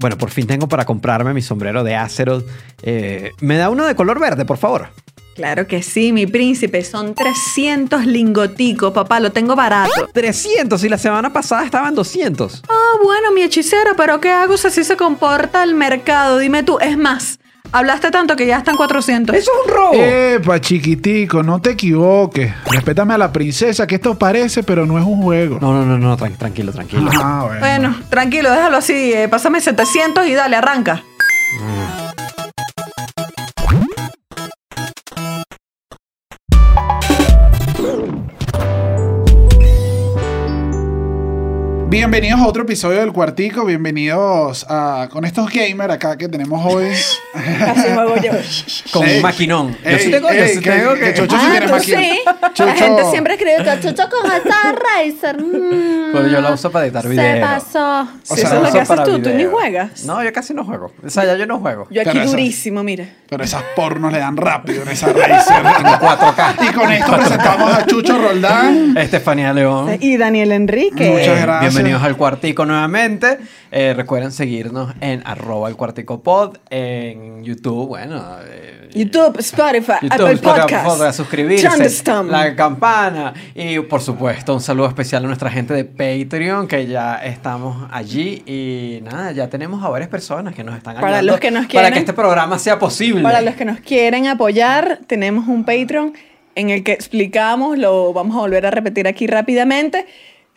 [0.00, 2.46] Bueno, por fin tengo para comprarme mi sombrero de Azeroth.
[2.82, 4.90] Eh, ¿Me da uno de color verde, por favor?
[5.34, 6.84] Claro que sí, mi príncipe.
[6.84, 9.18] Son 300 lingoticos, papá.
[9.18, 10.08] Lo tengo barato.
[10.14, 12.62] 300 y la semana pasada estaban 200.
[12.68, 16.38] Ah, bueno, mi hechicero, pero ¿qué hago si así se comporta el mercado?
[16.38, 16.78] Dime tú.
[16.78, 17.37] Es más,
[17.72, 19.34] hablaste tanto que ya están 400.
[19.36, 19.94] ¡Eso es un robo!
[19.94, 22.52] Epa, chiquitico, no te equivoques.
[22.70, 25.58] Respétame a la princesa, que esto parece, pero no es un juego.
[25.60, 27.10] No, no, no, no, tran- tranquilo, tranquilo.
[27.14, 27.60] Ah, bueno.
[27.60, 29.12] Bueno, tranquilo, déjalo así.
[29.12, 31.02] eh, pásame 700 y dale, arranca.
[41.90, 43.64] Bienvenidos a otro episodio del Cuartico.
[43.64, 46.84] Bienvenidos a con estos gamers acá que tenemos hoy.
[47.34, 48.32] Así juego yo.
[48.92, 49.72] Con Ey, un maquinón.
[49.82, 51.14] Yo ey, sí tengo, yo ey, sí que- tengo que que...
[51.14, 51.98] Chucho sí ah, tiene tú máquina.
[51.98, 52.20] sí.
[52.52, 55.42] Chucho- La gente siempre escribe que Chucho con esta Razer.
[55.42, 57.40] mm, Pero yo la uso para editar Se video.
[57.40, 58.00] pasó.
[58.02, 59.18] O Sí, sea, eso es lo que haces tú.
[59.22, 59.50] Tú ni video.
[59.52, 60.04] juegas.
[60.04, 60.92] No, yo casi no juego.
[61.02, 61.86] O sea, ya yo no juego.
[61.90, 63.06] Yo aquí Pero durísimo, mira.
[63.30, 65.56] Pero esas pornos le dan rápido en esa Razer.
[65.64, 66.54] En 4K.
[66.68, 68.94] y con esto presentamos a Chucho Roldán.
[68.98, 69.96] Estefanía León.
[70.00, 71.08] Y Daniel Enrique.
[71.10, 71.78] Muchas gracias.
[71.88, 73.38] Bienvenidos al Cuartico nuevamente.
[73.70, 78.22] Eh, recuerden seguirnos en arroba el Cuartico Pod, en YouTube, bueno.
[78.44, 81.16] eh, YouTube, Spotify, YouTube, Apple Spotify, Podcast.
[81.16, 86.86] Suscribirse, la campana y por supuesto un saludo especial a nuestra gente de Patreon que
[86.86, 91.32] ya estamos allí y nada, ya tenemos a varias personas que nos están Para ayudando
[91.32, 93.22] los que nos para quieren- que este programa sea posible.
[93.22, 96.12] Para los que nos quieren apoyar, tenemos un Patreon
[96.54, 100.04] en el que explicamos, lo vamos a volver a repetir aquí rápidamente.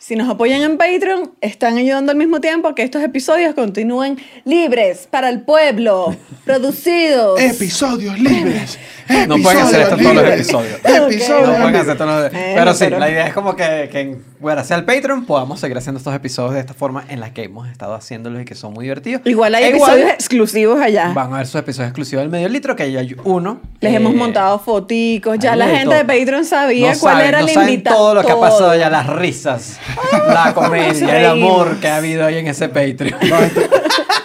[0.04, 4.18] Si nos apoyan en Patreon, están ayudando al mismo tiempo a que estos episodios continúen
[4.44, 7.40] libres para el pueblo, producidos.
[7.40, 8.80] Episodios libres.
[9.26, 10.78] No pueden hacer esto todos los episodios.
[10.84, 13.88] Episodios No pueden hacer todos los- Bueno, pero sí, pero- la idea es como que,
[13.92, 17.42] que gracias al Patreon podamos seguir haciendo estos episodios de esta forma en la que
[17.42, 19.20] hemos estado haciéndolos y que son muy divertidos.
[19.26, 21.12] Igual hay E episodios exclusivos allá.
[21.14, 23.60] Van a ver sus episodios exclusivos del medio litro, que ya hay uno.
[23.80, 25.38] Les eh, home montado foticos.
[25.38, 26.18] Ya ahí la de gente de todo.
[26.18, 27.96] Patreon sabía no cuál saben, era no la saben invitada.
[27.96, 29.78] todo lo que ha pasado ya, las risas,
[30.28, 33.18] la comedia, el amor que ha habido ahí en ese Patreon.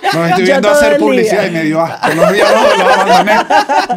[0.08, 1.48] Estoy, los estoy viendo hacer publicidad día.
[1.50, 2.08] y me dio asco.
[2.16, 3.34] Los días los, los abandoné.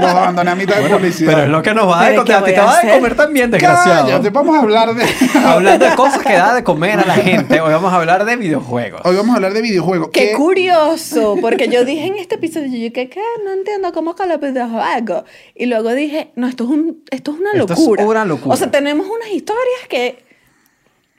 [0.01, 1.31] Los abandoné a mitad de publicidad.
[1.33, 2.35] Pero es lo que nos va a Pero de ¿qué comer.
[2.35, 4.07] A ti voy te a va a comer también, desgraciado.
[4.07, 5.05] Cállate, vamos a hablar de.
[5.47, 8.37] Hablando de cosas que da de comer a la gente, hoy vamos a hablar de
[8.37, 9.01] videojuegos.
[9.05, 10.11] Hoy vamos a hablar de videojuegos.
[10.13, 13.21] Qué que- curioso, porque yo dije en este episodio, yo que ¿qué?
[13.45, 15.25] no entiendo cómo que los videojuegos.
[15.55, 18.05] Y luego dije, no, esto es, un, esto es una Esto es locura.
[18.05, 18.55] una locura.
[18.55, 20.30] O sea, tenemos unas historias que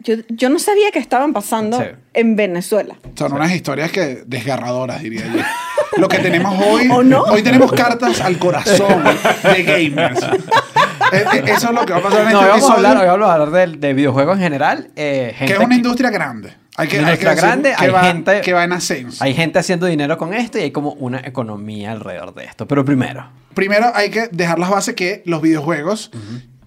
[0.04, 1.86] yo, yo no sabía que estaban pasando Sí.
[2.14, 2.96] en Venezuela.
[3.16, 5.42] Son unas historias que desgarradoras, diría yo.
[5.98, 6.88] Lo que tenemos hoy.
[6.92, 7.24] ¿O no?
[7.24, 9.04] Hoy tenemos cartas al corazón
[9.44, 10.20] de gamers.
[11.14, 12.98] Eh, eh, Eso es lo que va a pasar en No, este vamos a hablar,
[12.98, 14.92] hoy vamos a hablar de, de videojuegos en general.
[14.96, 16.54] eh, gente que es una que- industria grande.
[16.78, 18.72] Hay que, Una hay que industria decir grande, que hay va, gente- que va en
[18.72, 19.22] ascenso.
[19.22, 22.66] Hay gente haciendo dinero con esto y hay como una economía alrededor de esto.
[22.66, 26.12] Pero primero, Primero hay que dejar las bases que los videojuegos,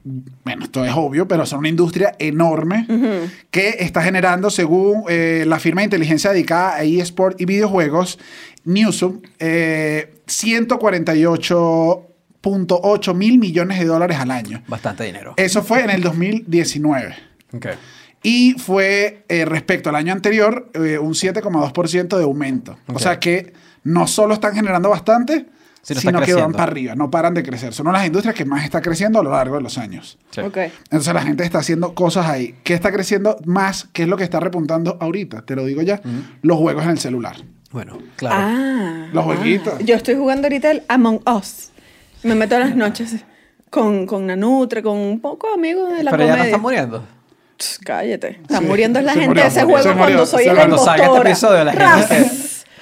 [0.04, 2.86] bueno, esto es obvio, pero son una industria enorme
[3.50, 8.18] que está generando, según eh, la firma de inteligencia dedicada a eSport y videojuegos,
[8.64, 14.62] Newsum, eh, 148.8 mil millones de dólares al año.
[14.68, 15.32] bastante dinero.
[15.36, 17.14] Eso fue en el 2019.
[17.54, 17.66] Ok.
[18.22, 22.78] Y fue eh, respecto al año anterior eh, un 7,2% de aumento.
[22.86, 23.52] O sea que
[23.84, 25.46] no solo están generando bastante,
[25.84, 27.72] Sino está sino que van para arriba, no paran de crecer.
[27.74, 30.18] Son las industrias que más está creciendo a lo largo de los años.
[30.30, 30.40] Sí.
[30.40, 32.54] Entonces la gente está haciendo cosas ahí.
[32.64, 33.86] ¿Qué está creciendo más?
[33.92, 35.42] ¿Qué es lo que está repuntando ahorita?
[35.42, 36.00] Te lo digo ya.
[36.42, 37.36] Los juegos en el celular.
[37.70, 38.36] Bueno, claro.
[38.38, 39.06] Ah.
[39.12, 39.78] Los jueguitos.
[39.84, 41.70] Yo estoy jugando ahorita el Among Us.
[42.22, 43.16] Me meto a las noches
[43.68, 46.44] con, con Nanutre, con un poco amigos de la Pero ya no comedia.
[46.50, 47.04] está muriendo.
[47.84, 48.28] Cállate.
[48.42, 50.44] Está Sí, muriendo la se gente murió, de ese se juego murió, cuando se soy
[50.46, 50.54] murió.
[50.54, 51.30] la Cuando salga este impostora.
[51.30, 52.24] episodio, la gente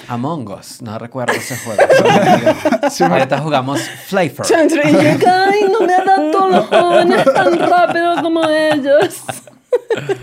[0.09, 0.83] Among Us.
[0.83, 1.83] No recuerdo ese juego.
[3.15, 4.45] Ahorita jugamos Flavor.
[5.27, 9.23] "Ay, no me adapto a los jóvenes tan rápido como ellos.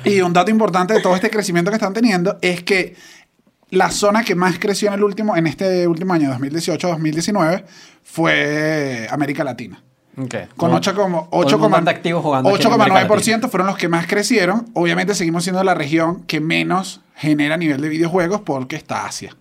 [0.03, 2.95] Y un dato importante de todo este crecimiento que están teniendo es que
[3.72, 7.64] la zona que más creció en el último, en este último año, 2018-2019,
[8.03, 9.82] fue América Latina.
[10.17, 10.35] Ok.
[10.58, 13.49] Con Todo- 8, como- todo el 8, mundo anda activo jugando aquí en América 8,9%
[13.49, 14.70] fueron los que más crecieron.
[14.73, 19.35] Obviamente seguimos siendo la región que menos genera a nivel de videojuegos porque está Asia.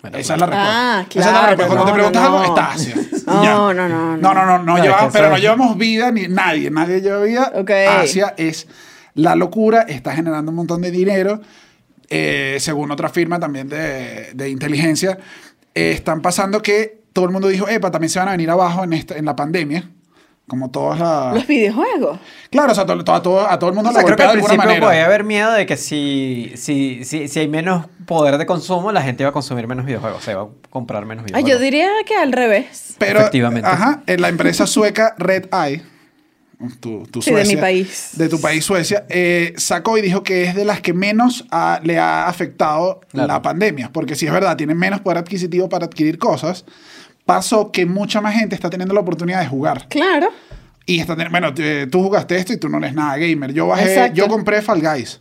[0.00, 0.98] Bueno, Esa es la respuesta.
[0.98, 1.66] Ah, Esa es la claro, respuesta.
[1.74, 2.44] Cuando te no, preguntas no, algo, no.
[2.44, 2.94] está Asia.
[3.26, 4.16] No, no, no, no.
[4.16, 7.22] No, no, no, no Claro, llevamos- pero no es- llevamos vida ni nadie, nadie lleva
[7.22, 7.52] vida.
[7.54, 7.70] Ok.
[7.88, 8.68] Asia es
[9.14, 11.40] la locura, está generando un montón de dinero.
[12.10, 15.18] eh, según otra firma también de, de inteligencia,
[15.74, 18.82] eh, están pasando que todo el mundo dijo, epa, también se van a venir abajo
[18.84, 19.90] en, esta, en la pandemia.
[20.48, 21.34] Como todas las...
[21.34, 22.18] Los videojuegos.
[22.50, 24.16] Claro, o sea, to- to- a, todo, a todo el mundo O sea, lo creo
[24.16, 24.86] que de al alguna principio manera.
[24.86, 29.02] podía haber miedo de que si, si, si, si hay menos poder de consumo, la
[29.02, 31.50] gente iba a consumir menos videojuegos, o sea, iba a comprar menos Ah, videojuegos.
[31.50, 32.94] yo diría que al revés.
[32.98, 33.68] Pero, Efectivamente.
[33.68, 35.82] Ajá, en la empresa sueca Red Eye,
[36.80, 38.10] tu, tu Sí, de Suecia, mi país.
[38.14, 41.78] De tu país, Suecia, eh, sacó y dijo que es de las que menos ha-
[41.84, 43.28] le ha afectado Claro.
[43.28, 43.90] la pandemia.
[43.92, 46.64] Porque si es verdad, tienen menos poder adquisitivo para adquirir cosas.
[47.28, 49.86] Pasó que mucha más gente está teniendo la oportunidad de jugar.
[49.90, 50.28] Claro.
[50.86, 51.52] Y está teniendo, bueno,
[51.90, 53.52] tú jugaste esto y tú no eres nada gamer.
[53.52, 54.14] Yo bajé, Exacto.
[54.14, 55.20] yo compré Fall Guys.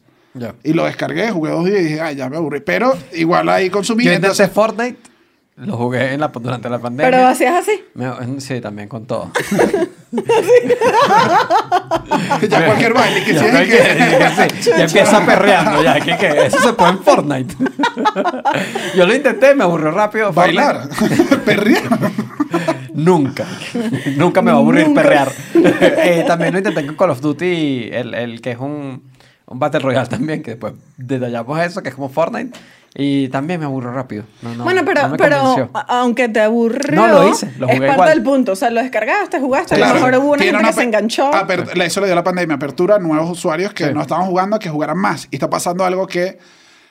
[0.64, 2.62] Y lo descargué, jugué dos días y dije, ay, ya me aburrí.
[2.62, 4.06] Pero igual ahí consumí.
[4.06, 4.98] Yo entonces- Fortnite,
[5.58, 7.12] lo jugué en la, durante la pandemia.
[7.12, 7.84] Pero hacías así.
[7.96, 9.32] Me- sí, también con todo.
[12.50, 16.74] ya cualquier baile que sea, que- sí, ya empieza perreando, ya, que, que eso se
[16.74, 17.56] puede en Fortnite.
[18.96, 20.32] Yo lo intenté, me aburrió rápido.
[20.34, 20.88] Bailar,
[21.46, 21.84] perrear.
[22.94, 23.46] Nunca.
[24.16, 25.04] Nunca me va a aburrir Nunca.
[25.04, 25.32] perrear.
[25.56, 29.04] Eh, también lo intenté con Call of Duty, el, el que es un,
[29.46, 32.58] un Battle Royale también, que después detallamos eso, que es como Fortnite.
[33.00, 34.24] Y también me aburrió rápido.
[34.42, 37.68] No, no, bueno, pero, no me pero a- aunque te aburrió, No, lo hice, lo
[37.70, 38.10] es jugué parte igual.
[38.10, 38.52] del punto.
[38.54, 39.94] O sea, lo descargaste, jugaste, a Claro.
[39.94, 41.32] lo mejor hubo una Tiene gente que se enganchó.
[41.84, 43.94] eso le dio la pandemia, apertura a nuevos usuarios que Sí.
[43.94, 45.28] no estaban jugando, que jugaran más.
[45.30, 46.40] Y está pasando algo que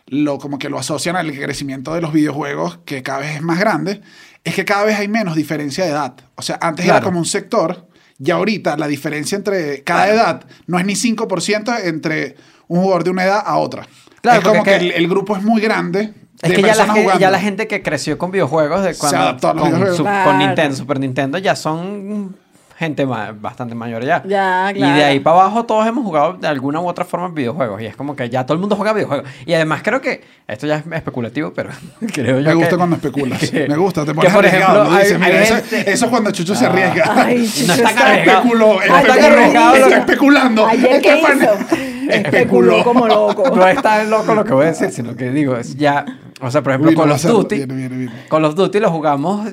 [0.06, 3.58] lo, como que lo asocian al crecimiento de los videojuegos, que cada vez es más
[3.58, 4.00] grande,
[4.44, 6.14] es que cada vez hay menos diferencia de edad.
[6.36, 7.06] O sea, antes era Claro.
[7.06, 7.88] como un sector,
[8.24, 12.36] y ahorita la diferencia entre cada edad no es ni 5% entre
[12.68, 13.88] un jugador de una edad a otra.
[14.20, 16.12] Claro, es como que el, el grupo es muy grande.
[16.42, 17.20] Es que ya la, gente, jugando.
[17.20, 19.96] ya la gente que creció con videojuegos de Se cuando, adaptó a los con, videojuegos.
[19.96, 20.30] su- Claro.
[20.30, 22.36] con Nintendo, Super Nintendo, ya son
[22.78, 24.22] gente ma- bastante mayor ya.
[24.26, 27.80] Ya, Y de ahí para abajo todos hemos jugado de alguna u otra forma videojuegos.
[27.80, 29.28] Y es como que ya todo el mundo juega videojuegos.
[29.46, 31.70] Y además creo que, esto ya es especulativo, pero
[32.12, 33.38] creo yo Me gusta que- cuando especulas.
[33.50, 35.54] que- Me gusta, te que, pones por arriesgado, ejemplo, lo hay- dices, hay mira, eso,
[35.56, 37.04] gente- eso es cuando Chucho se arriesga.
[37.16, 38.38] Ay, No está está- cargado.
[38.42, 40.66] especuló, está especuló, está especulando.
[40.66, 42.10] Ayer, ¿qué hizo?
[42.10, 43.56] Especuló como loco.
[43.56, 46.04] No es tan loco lo que voy a decir, sino que digo, es ya.
[46.40, 47.56] O sea, por ejemplo, Uy, no of ser- Duty.
[47.56, 48.12] viene, viene, viene.
[48.28, 49.48] Call of Duty lo jugamos.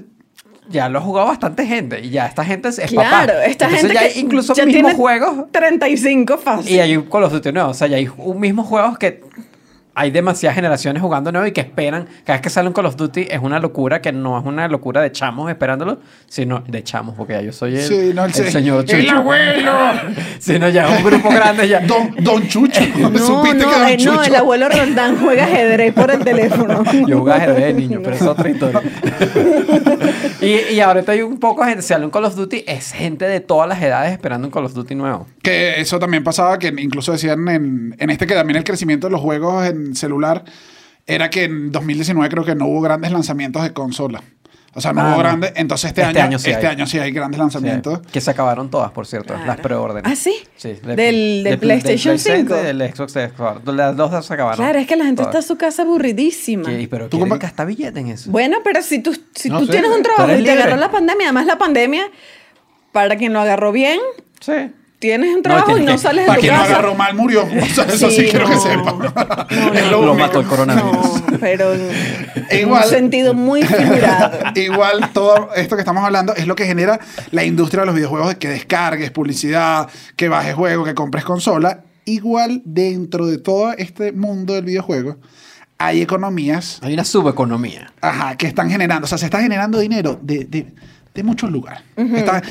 [0.70, 2.00] Ya lo ha jugado bastante gente.
[2.02, 3.46] Y ya esta gente es, es Claro, papá.
[3.46, 6.72] esta Entonces gente ya hay incluso ya mismos tiene juegos 35 fácil.
[6.72, 7.70] Y hay un Call of Duty nuevo.
[7.70, 9.22] O sea, ya hay un mismos juegos que
[9.96, 12.08] hay demasiadas generaciones jugando nuevo y que esperan.
[12.26, 14.68] Cada vez que sale un Call of Duty es una locura que no es una
[14.68, 18.30] locura de chamos esperándolo, sino de chamos, porque ya yo soy el, Sí, no, el,
[18.32, 19.16] el se- señor ¡El Chucho.
[19.18, 19.72] abuelo!
[20.40, 21.80] Sino ya es un grupo grande ya.
[21.82, 22.82] Don, don Chucho.
[22.98, 26.84] No, ¿Supiste no, que Don eh, no, el abuelo Roldán juega ajedrez por el teléfono.
[27.08, 28.82] Yo jugaba ajedrez de niño, pero es otra historia.
[30.42, 33.26] y, y ahorita hay un poco de gente, sale un Call of Duty, es gente
[33.26, 35.28] de todas las edades esperando un Call of Duty nuevo.
[35.42, 39.12] Que eso también pasaba, que incluso decían en, en este que también el crecimiento de
[39.12, 40.44] los juegos en celular
[41.06, 44.24] era que en 2019 creo que no hubo grandes lanzamientos de consola.
[44.76, 45.18] O sea, no Ah, hubo no.
[45.20, 45.54] grandes.
[45.56, 46.74] Entonces este, Este año, año sí este hay.
[46.74, 48.00] año sí hay grandes Sí, lanzamientos.
[48.12, 50.12] que se acabaron todas, por cierto, las preórdenes.
[50.12, 50.34] ¿Ah, sí?
[50.56, 52.56] Sí, Del- del PlayStation 5.
[52.60, 53.78] y del Xbox se acabaron.
[53.78, 54.58] Las dos se acabaron.
[54.58, 56.70] Claro, es que la gente está en su casa aburridísima.
[56.70, 56.88] ¿Qué?
[56.90, 58.32] Pero Tú gastar billete en eso.
[58.32, 60.54] Bueno, pero si tú, si No tú tienes un trabajo y te libre.
[60.54, 62.10] agarró la pandemia, además la pandemia,
[62.92, 64.00] para quien lo agarró bien,
[64.40, 64.54] Sí.
[65.04, 66.74] Tienes un trabajo y tienes no que- sales de Para tu quien no casa.
[66.76, 67.44] agarró mal murió.
[67.44, 68.62] O sea, eso sí, Sí, quiero que no.
[68.62, 68.92] sepa.
[68.92, 69.92] No, no.
[69.92, 70.92] lo Lo mató el coronavirus.
[71.32, 74.40] No, pero en, Igual- un sentido muy figurado.
[74.56, 77.00] Igual todo esto que estamos hablando es lo que genera
[77.32, 81.82] la industria de los videojuegos de que descargues publicidad, que bajes juego, que compres consola.
[82.06, 85.18] Igual dentro de todo este mundo del videojuego
[85.78, 87.92] hay economías Hay una subeconomía.
[88.00, 90.68] ajá, que están generando, o sea, se está generando dinero de, de-
[91.14, 91.82] de muchos lugares.
[91.98, 92.42] Está-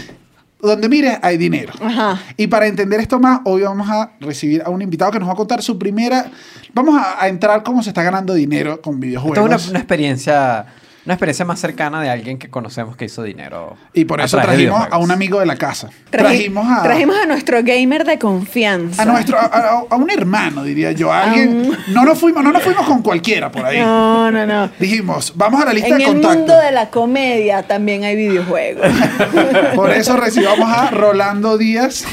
[0.69, 1.73] donde mires hay dinero.
[1.81, 2.21] Ajá.
[2.37, 5.33] Y para entender esto más, hoy vamos a recibir a un invitado que nos va
[5.33, 6.31] a contar su primera...
[6.73, 9.38] Vamos a, a entrar cómo se está ganando dinero con videojuegos.
[9.38, 10.66] Esto es una, una experiencia,
[11.04, 13.76] una experiencia más cercana de alguien que conocemos que hizo dinero.
[13.92, 15.88] Y por a eso trajimos a un amigo de la casa.
[16.11, 16.82] Traji- trajimos a...
[16.82, 19.02] trajimos a nuestro gamer de confianza.
[19.02, 22.52] a nuestro a, a- a un hermano diría yo a alguien no nos fuimos no
[22.52, 24.71] nos fuimos con cualquiera por ahí No, no, no.
[24.78, 28.14] dijimos vamos a la lista En de el contactos mundo de la comedia también hay
[28.16, 28.87] videojuegos.
[29.75, 32.04] por eso recibamos a Rolando Díaz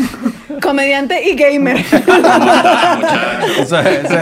[0.62, 1.78] Comediante y gamer.
[3.60, 4.14] Eso, eso-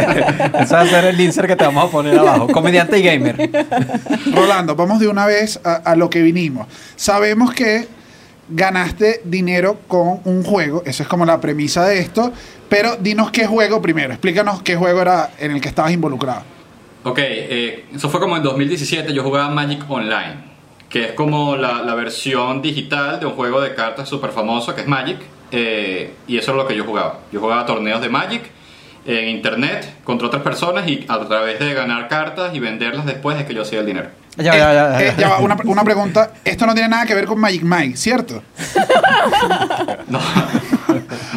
[0.59, 2.47] eso va a ser el insert que te vamos a poner abajo.
[2.47, 3.49] Comediante y gamer.
[4.33, 7.87] Rolando vamos de una vez a, a lo que vinimos sabemos que
[8.49, 12.31] ganaste dinero con un juego eso es como la premisa de esto
[12.69, 16.57] pero dinos qué juego primero explícanos qué juego era en el que estabas involucrado
[17.07, 20.35] Ok, eh, eso fue como en 2017, yo jugaba Magic Online,
[20.89, 24.81] que es como la, la versión digital de un juego de cartas súper famoso que
[24.81, 25.17] es Magic,
[25.51, 27.19] eh, y eso es lo que yo jugaba.
[27.31, 28.43] Yo jugaba torneos de Magic
[29.05, 33.45] en internet contra otras personas y a través de ganar cartas y venderlas después es
[33.45, 34.09] que yo hacía el dinero.
[34.37, 35.29] Ya, ya, ya, Eh, ya.
[35.29, 36.31] va, una, una pregunta.
[36.45, 38.43] Esto no tiene nada que ver con Magic Mike, ¿cierto?
[40.07, 40.19] No.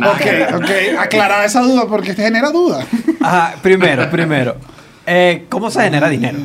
[0.00, 0.70] Ok, ok.
[0.98, 2.86] Aclarada esa duda porque te genera duda.
[3.20, 4.56] Ajá, primero, primero.
[5.04, 6.38] Eh, ¿Cómo se genera dinero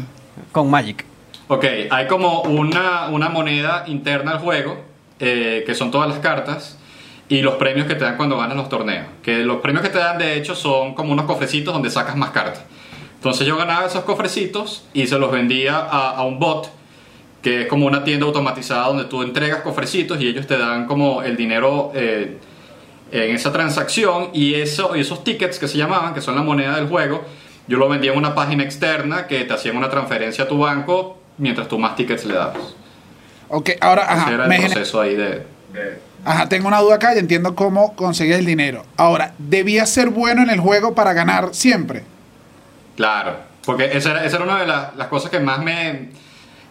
[0.52, 1.06] con Magic?
[1.48, 4.84] Ok, hay como una, una moneda interna al juego,
[5.20, 6.78] eh, que son todas las cartas,
[7.30, 9.06] y los premios que te dan cuando ganas los torneos.
[9.24, 12.32] Que los premios que te dan, de hecho, son como unos cofrecitos donde sacas más
[12.32, 12.64] cartas.
[13.26, 16.70] Entonces yo ganaba esos cofrecitos y se los vendía a, a un bot,
[17.42, 21.24] que es como una tienda automatizada donde tú entregas cofrecitos y ellos te dan como
[21.24, 22.38] el dinero eh,
[23.12, 26.76] en esa transacción y, eso, y esos tickets que se llamaban, que son la moneda
[26.76, 27.24] del juego,
[27.68, 31.18] yo lo vendía en una página externa que te hacían una transferencia a tu banco
[31.40, 32.76] mientras tú más tickets le dabas.
[33.50, 34.34] Ok, ahora, Ese ajá.
[34.36, 35.26] era el me proceso ahí de...
[35.74, 38.86] de- Ajá, tengo una duda acá y entiendo cómo conseguir el dinero.
[38.98, 42.04] Ahora, ¿debía ser bueno en el juego para ganar siempre?
[42.96, 46.10] Claro, porque esa era, esa era una de las, las cosas que más me,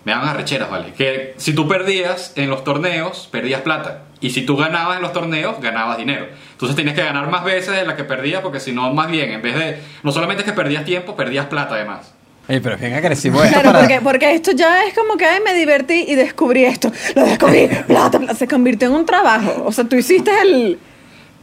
[0.04, 0.92] me daban arrecheras, ¿vale?
[0.92, 4.02] Que si tú perdías en los torneos, perdías plata.
[4.20, 6.26] Y si tú ganabas en los torneos, ganabas dinero.
[6.52, 9.30] Entonces tenías que ganar más veces de las que perdías, porque si no, más bien,
[9.32, 9.78] en vez de...
[10.02, 12.14] No solamente es que perdías tiempo, perdías plata además.
[12.48, 13.80] Ey, pero es bien agresivo esto Claro, para...
[13.80, 16.90] porque, porque esto ya es como que ay, me divertí y descubrí esto.
[17.14, 19.62] Lo descubrí, plata, plata, se convirtió en un trabajo.
[19.66, 20.78] O sea, tú hiciste el...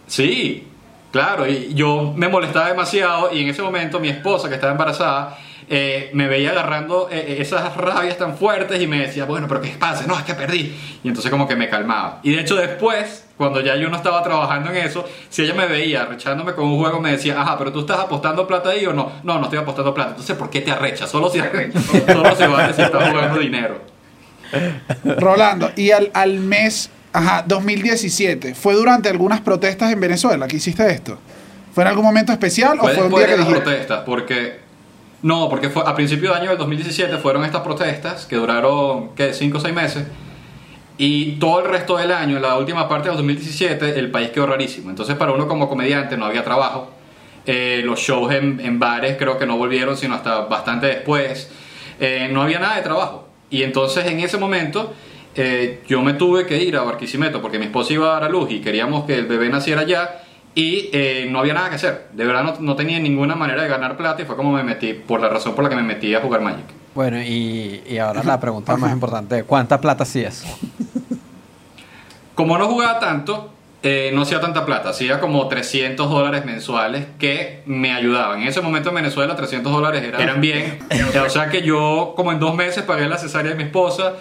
[0.08, 0.68] Sí,
[1.12, 5.38] claro, y yo me molestaba demasiado y en ese momento mi esposa, que estaba embarazada,
[5.74, 9.70] eh, me veía agarrando eh, esas rabias tan fuertes y me decía, bueno, pero ¿qué
[9.70, 10.06] pasa?
[10.06, 10.78] No, es que perdí.
[11.02, 12.20] Y entonces como que me calmaba.
[12.24, 15.68] Y de hecho después, cuando ya yo no estaba trabajando en eso, si ella me
[15.68, 18.92] veía arrechándome con un juego, me decía, ajá, pero tú estás apostando plata ahí o
[18.92, 19.14] no.
[19.24, 20.10] No, no estoy apostando plata.
[20.10, 21.10] Entonces, ¿por qué te arrechas?
[21.10, 21.40] Solo si,
[22.08, 23.80] solo se vale si estás jugando dinero.
[25.06, 30.90] Rolando, y al, al mes, ajá, 2017, ¿fue durante algunas protestas en Venezuela que hiciste
[30.90, 31.20] esto?
[31.74, 33.62] ¿Fue en algún momento especial o Fue un día de que las dijiste?
[33.62, 34.60] protestas, porque...
[35.24, 39.34] No, porque fue a principios de año del 2017 fueron estas protestas que duraron, ¿qué?
[39.34, 40.04] 5 o 6 meses.
[40.98, 44.48] Y todo el resto del año, en la última parte del 2017, el país quedó
[44.48, 44.90] rarísimo.
[44.90, 46.92] Entonces, para uno como comediante no había trabajo.
[47.46, 51.50] Eh, los shows en, en bares creo que no volvieron sino hasta bastante después.
[52.00, 53.28] Eh, no había nada de trabajo.
[53.52, 54.94] Y entonces, en ese momento,
[55.36, 58.30] eh, yo me tuve que ir a Barquisimeto porque mi esposa iba a dar a
[58.30, 60.24] luz y queríamos que el bebé naciera allá.
[60.54, 62.10] Y eh, no había nada que hacer.
[62.12, 64.94] De verdad, no, no tenía ninguna manera de ganar plata y fue como me metí,
[64.94, 66.66] por la razón por la que me metí a jugar Magic.
[66.94, 69.44] Bueno, y, y ahora la pregunta más importante.
[69.44, 70.44] ¿Cuánta plata sí es?
[72.36, 77.62] Como no jugaba tanto, eh, no hacía tanta plata, hacía como 300 dólares mensuales que
[77.66, 78.42] me ayudaban.
[78.42, 80.80] En ese momento en Venezuela 300 dólares eran, eran bien.
[81.26, 84.14] o sea que yo como en dos meses pagué la cesárea de mi esposa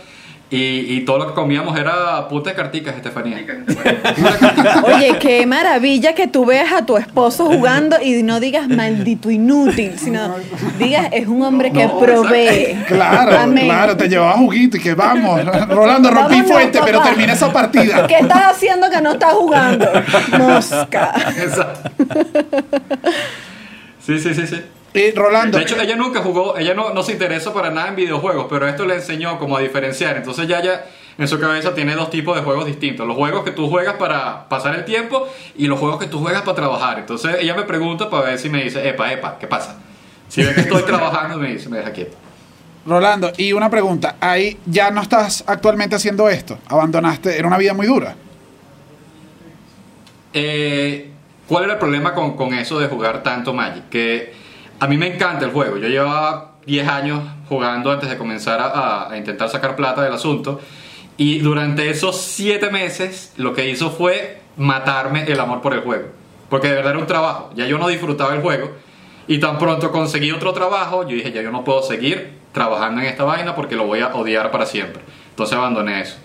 [0.50, 3.38] y, y todo lo que comíamos era puta de carticas, Estefanía.
[4.85, 9.99] Oye, qué maravilla que tú veas a tu esposo jugando y no digas maldito inútil,
[9.99, 10.35] sino
[10.78, 12.76] digas es un hombre que No, provee.
[12.88, 13.66] Claro, Amén.
[13.66, 18.07] claro, te llevaba juguito y que vamos, Rolando, rompí fuente, pero termina esa partida.
[18.09, 19.87] ¿Qué estás haciendo que no estás jugando?
[20.38, 21.14] Mosca.
[21.37, 21.90] Exacto.
[24.04, 24.62] Sí, sí, sí, sí.
[24.92, 27.97] Y Rolando, De hecho, ella nunca jugó, ella no, no se interesa para nada en
[27.97, 30.16] videojuegos, pero esto le enseñó como a diferenciar.
[30.16, 30.85] Entonces ya ya
[31.16, 33.06] en su cabeza tiene dos tipos de juegos distintos.
[33.06, 36.42] Los juegos que tú juegas para pasar el tiempo y los juegos que tú juegas
[36.42, 36.99] para trabajar.
[36.99, 39.76] Entonces ella me pregunta para ver si me dice, epa, epa, ¿qué pasa?
[40.28, 42.16] Si ve que estoy trabajando, me dice, me deja quieto.
[42.87, 47.75] Rolando, y una pregunta, ahí ya no estás actualmente haciendo esto, abandonaste, era una vida
[47.75, 48.16] muy dura.
[50.32, 51.11] Eh,
[51.47, 53.90] ¿Cuál era el problema con, con eso de jugar tanto Magic?
[53.90, 54.32] Que
[54.80, 55.76] a mí me encanta el juego.
[55.76, 60.60] Yo llevaba 10 años jugando antes de comenzar a, intentar sacar plata del asunto.
[61.18, 66.08] Y durante esos 7 meses lo que hizo fue matarme el amor por el juego.
[66.49, 67.50] Porque de verdad era un trabajo.
[67.54, 68.70] Ya yo no disfrutaba el juego.
[69.28, 73.06] Y tan pronto conseguí otro trabajo, yo dije, ya yo no puedo seguir trabajando en
[73.06, 75.02] esta vaina porque lo voy a odiar para siempre.
[75.28, 76.16] Entonces abandoné eso.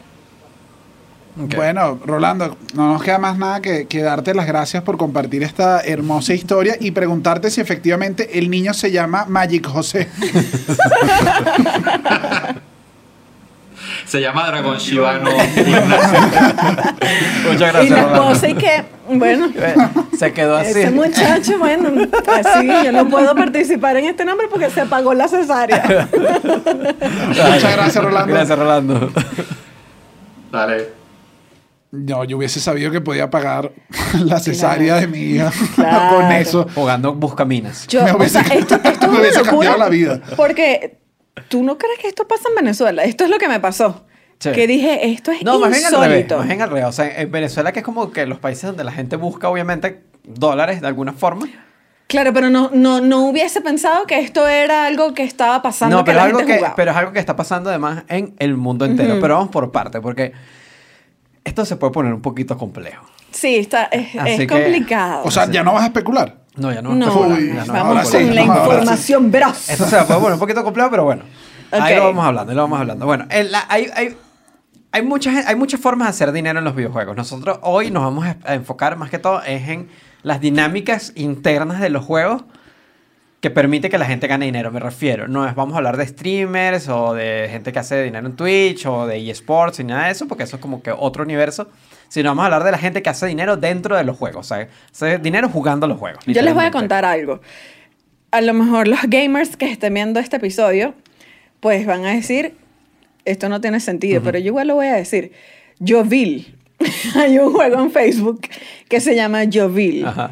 [1.38, 5.82] Bueno, Rolando, no nos queda más nada que, que darte las gracias por compartir esta
[5.82, 10.08] hermosa historia y preguntarte si efectivamente el niño se llama Magic José.
[14.06, 15.32] Se llama Dragon Shibano.
[15.32, 15.64] Muchas Y
[17.58, 18.32] gracias, la Rolando.
[18.32, 19.50] esposa y que, bueno,
[20.18, 20.70] Se quedó así.
[20.70, 21.90] ese muchacho, bueno,
[22.28, 26.08] así yo no puedo participar en este nombre porque se apagó la cesárea.
[27.28, 28.34] Muchas gracias, Rolando.
[28.34, 29.10] Gracias, Rolando.
[30.52, 31.05] Dale.
[31.96, 33.72] No, yo hubiese sabido que podía pagar
[34.26, 36.16] la cesárea de mi hija Claro.
[36.18, 36.68] con eso.
[36.76, 37.88] Jugando Buscaminas.
[37.88, 40.22] Yo, Me o hubiese- sea, esto, esto es me hubiese cambiado la vida.
[40.36, 41.00] Porque
[41.50, 43.04] tú no crees que esto pasa en Venezuela.
[43.04, 44.06] Esto es lo que me pasó.
[44.40, 44.52] Sí.
[44.52, 46.08] Que dije, esto es No, más bien al revés.
[46.10, 46.38] insólito.
[46.40, 46.86] Más bien al revés.
[46.86, 50.04] O sea, en Venezuela, que es como que los países donde la gente busca, obviamente,
[50.26, 51.48] dólares de alguna forma.
[52.08, 56.04] Claro, pero no, no, no hubiese pensado que esto era algo que estaba pasando No,
[56.04, 58.56] que pero, la algo gente que, pero es algo que está pasando además en el
[58.58, 59.18] mundo entero.
[59.20, 60.32] Pero vamos por parte, porque
[61.46, 63.06] esto se puede poner un poquito complejo.
[63.32, 65.22] Sí, está, es, Así es que- complicado.
[65.24, 66.40] O sea, ya no vas a especular.
[66.58, 66.94] No, ya no.
[66.96, 69.70] no, especular, Uy, ya no vamos sí, con la información veraz.
[69.70, 71.24] Esto se va a poner un poquito complejo, pero bueno.
[71.72, 73.06] Ahí lo vamos hablando, ahí lo vamos hablando.
[73.06, 74.18] Bueno, la- hay, hay,
[74.92, 77.16] hay, muchas, hay muchas formas de hacer dinero en los videojuegos.
[77.16, 79.90] Nosotros hoy nos vamos a a enfocar más que todo es en
[80.24, 82.44] las dinámicas internas de los juegos
[83.40, 85.28] que permite que la gente gane dinero, me refiero.
[85.28, 88.86] No es vamos a hablar de streamers o de gente que hace dinero en Twitch
[88.86, 91.70] o de eSports y nada de eso, porque eso es como que otro universo.
[92.08, 94.56] Sino vamos a hablar de la gente que hace dinero dentro de los juegos, o
[94.56, 96.24] sea, hace dinero jugando los juegos.
[96.26, 97.42] Yo les voy a contar algo.
[98.32, 100.94] A lo mejor los gamers que estén viendo este episodio,
[101.60, 102.56] pues van a decir,
[103.26, 105.32] esto no tiene sentido, pero yo igual lo voy a decir.
[105.86, 106.56] Jovil.
[107.16, 108.42] Hay un juego en Facebook
[108.88, 110.06] que se llama Jovil.
[110.06, 110.32] Ajá.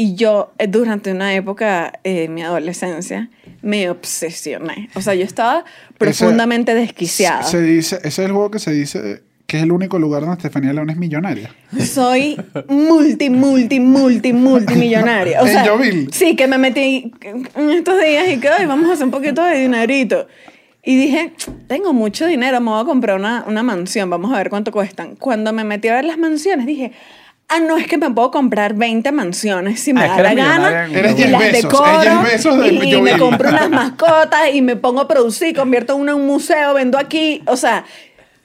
[0.00, 3.28] Y yo, eh, durante una época eh, en mi adolescencia,
[3.60, 4.88] me obsesioné.
[4.94, 5.66] O sea, yo estaba
[5.98, 7.42] profundamente desquiciada.
[7.42, 10.36] Se dice, ese es el juego que se dice que es el único lugar donde
[10.36, 11.54] Estefanía León es millonaria.
[11.78, 15.42] Soy multi, multi, multi, multimillonaria.
[15.42, 15.78] O ¿En sea?
[16.12, 17.12] Sí, que me metí
[17.54, 20.26] en estos días y que "Ay, vamos a hacer un poquito de dinerito.
[20.82, 21.34] Y dije,
[21.66, 25.16] tengo mucho dinero, me voy a comprar una, una mansión, vamos a ver cuánto cuestan.
[25.16, 26.92] Cuando me metí a ver las mansiones, dije,
[27.50, 30.84] ah, no, es que me puedo comprar 20 mansiones si me Ah, da la gana.
[30.86, 32.00] Eres y las decoro,
[32.62, 36.18] de y, y me compro unas mascotas y me pongo a producir, convierto uno en
[36.18, 37.42] un museo, vendo aquí.
[37.46, 37.84] O sea,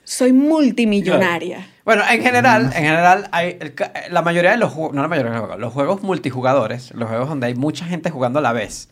[0.04, 1.66] soy multimillonaria.
[1.84, 5.08] Bueno, en general, en general, hay el ca- la mayoría de los juegos, no la
[5.08, 8.42] mayoría de los juegos, los juegos multijugadores, los juegos donde hay mucha gente jugando a
[8.42, 8.88] la vez,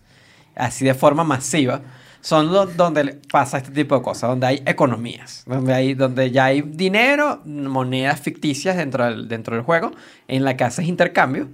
[0.55, 1.81] así de forma masiva,
[2.25, 6.47] son los donde pasa este tipo de cosas, donde hay economías, donde, hay, donde ya
[6.47, 9.93] hay dinero, monedas ficticias dentro del, dentro del juego,
[10.27, 11.49] en la que haces intercambio,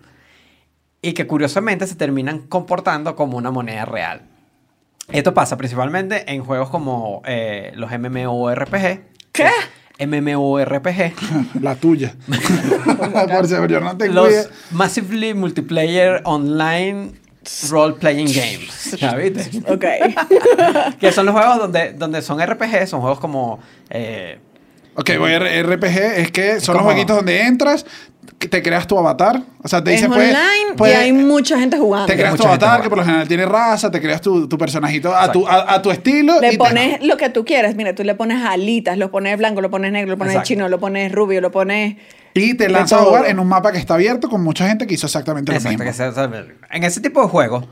[1.02, 4.22] y que curiosamente se terminan comportando como una moneda real.
[5.08, 9.00] Esto pasa principalmente en juegos como eh, los MMORPG.
[9.32, 10.06] ¿Qué?
[10.06, 11.14] MMORPG.
[11.62, 12.14] La tuya.
[13.28, 14.44] Por si yo no tengo los idea.
[14.70, 17.10] Massively Multiplayer Online
[17.70, 18.96] Role Playing Games.
[18.98, 19.62] ¿Ya viste?
[19.68, 19.84] Ok.
[21.00, 23.60] que son los juegos donde, donde son RPG, son juegos como...
[23.88, 24.38] eh,
[24.94, 27.86] Ok, voy a RPG, es que son los jueguitos donde entras,
[28.48, 29.42] te creas tu avatar.
[29.62, 30.28] O sea, te es dice, pues.
[30.28, 32.06] online pues, y hay mucha gente jugando.
[32.06, 35.14] Te creas tu avatar, que por lo general tiene raza, te creas tu, tu personajito
[35.14, 36.38] a tu, a, a tu estilo.
[36.38, 37.74] y Le te- pones lo que tú quieres.
[37.76, 40.48] Mira, tú le pones alitas, lo pones blanco, lo pones negro, lo pones Exacto.
[40.48, 41.96] chino, lo pones rubio, lo pones...
[42.34, 44.86] y te de lanzas a jugar en un mapa que está abierto con mucha gente
[44.86, 45.84] que hizo exactamente lo Exacto, mismo.
[45.90, 46.30] que sea- o sea,
[46.70, 47.64] en ese tipo de juegos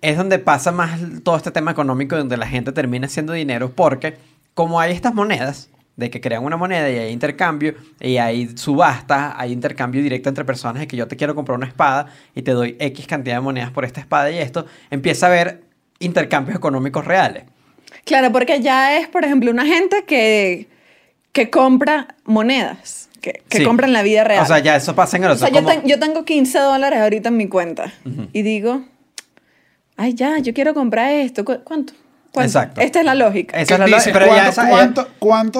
[0.00, 4.16] es donde pasa más todo este tema económico donde la gente termina haciendo dinero porque
[4.54, 9.34] como hay estas monedas de que crean una moneda y hay intercambio y hay subastas,
[9.36, 12.52] hay intercambio directo entre personas de que yo te quiero comprar una espada y te
[12.52, 15.62] doy X cantidad de monedas por esta espada y esto, empieza a haber
[15.98, 17.44] intercambios económicos reales.
[18.04, 20.68] Claro, porque ya es, por ejemplo, una gente que,
[21.32, 23.64] que compra monedas, que, que Sí.
[23.64, 24.42] compra en la vida real.
[24.42, 25.48] O sea, ya eso pasa en el O otro.
[25.48, 27.92] yo, como- ten- yo tengo 15 dólares ahorita en mi cuenta
[28.34, 28.82] y digo,
[29.96, 31.44] ay, ya, yo quiero comprar esto.
[31.44, 31.94] ¿Cu- ¿Cuánto?
[32.36, 32.58] ¿Cuánto?
[32.58, 32.80] Exacto.
[32.82, 33.58] Esta es la lógica.
[33.58, 34.32] Esa es la pero ya
[34.68, 35.08] ¿cuánto, ya-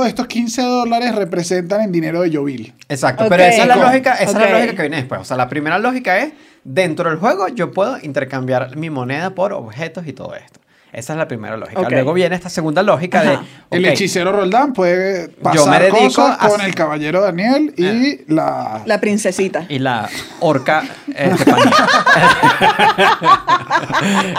[0.02, 2.74] de estos 15 dólares representan en dinero de Yovil?
[2.88, 3.30] Exacto, Ok.
[3.30, 5.20] pero esa es la lógica, esa es la lógica que viene después.
[5.22, 6.34] O sea, la primera lógica es,
[6.64, 10.60] dentro del juego yo puedo intercambiar mi moneda por objetos y todo esto.
[10.96, 11.90] Esa es la primera lógica.
[11.90, 13.30] Luego viene esta segunda lógica Ajá.
[13.32, 13.76] de...
[13.76, 18.32] El hechicero Roldán puede Yo pasar me dedico cosas a- con el caballero Daniel y
[18.32, 18.80] la...
[18.86, 19.66] La princesita.
[19.68, 20.08] Y la
[20.40, 21.34] orca eh.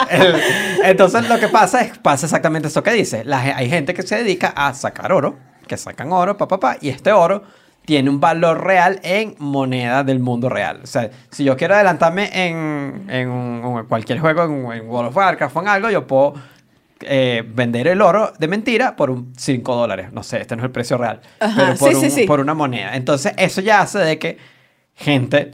[0.09, 0.41] El-
[0.83, 3.23] entonces lo que pasa es, pasa exactamente eso que dice.
[3.23, 6.77] La hay gente que se dedica a sacar oro, que sacan oro, pa, pa, pa,
[6.81, 7.43] y este oro
[7.87, 10.81] tiene un valor real en moneda del mundo real.
[10.83, 15.07] O sea, si yo quiero adelantarme en, en un- en cualquier juego, en, en World
[15.11, 16.33] of Warcraft o en algo, yo puedo
[16.99, 20.11] eh, vender el oro de mentira por un 5 dólares.
[20.11, 21.21] No sé, este no es el precio real.
[21.39, 22.23] Ajá, pero por, sí, sí, un- sí.
[22.25, 22.93] por una moneda.
[22.97, 24.37] Entonces, eso ya hace de que
[24.93, 25.51] gente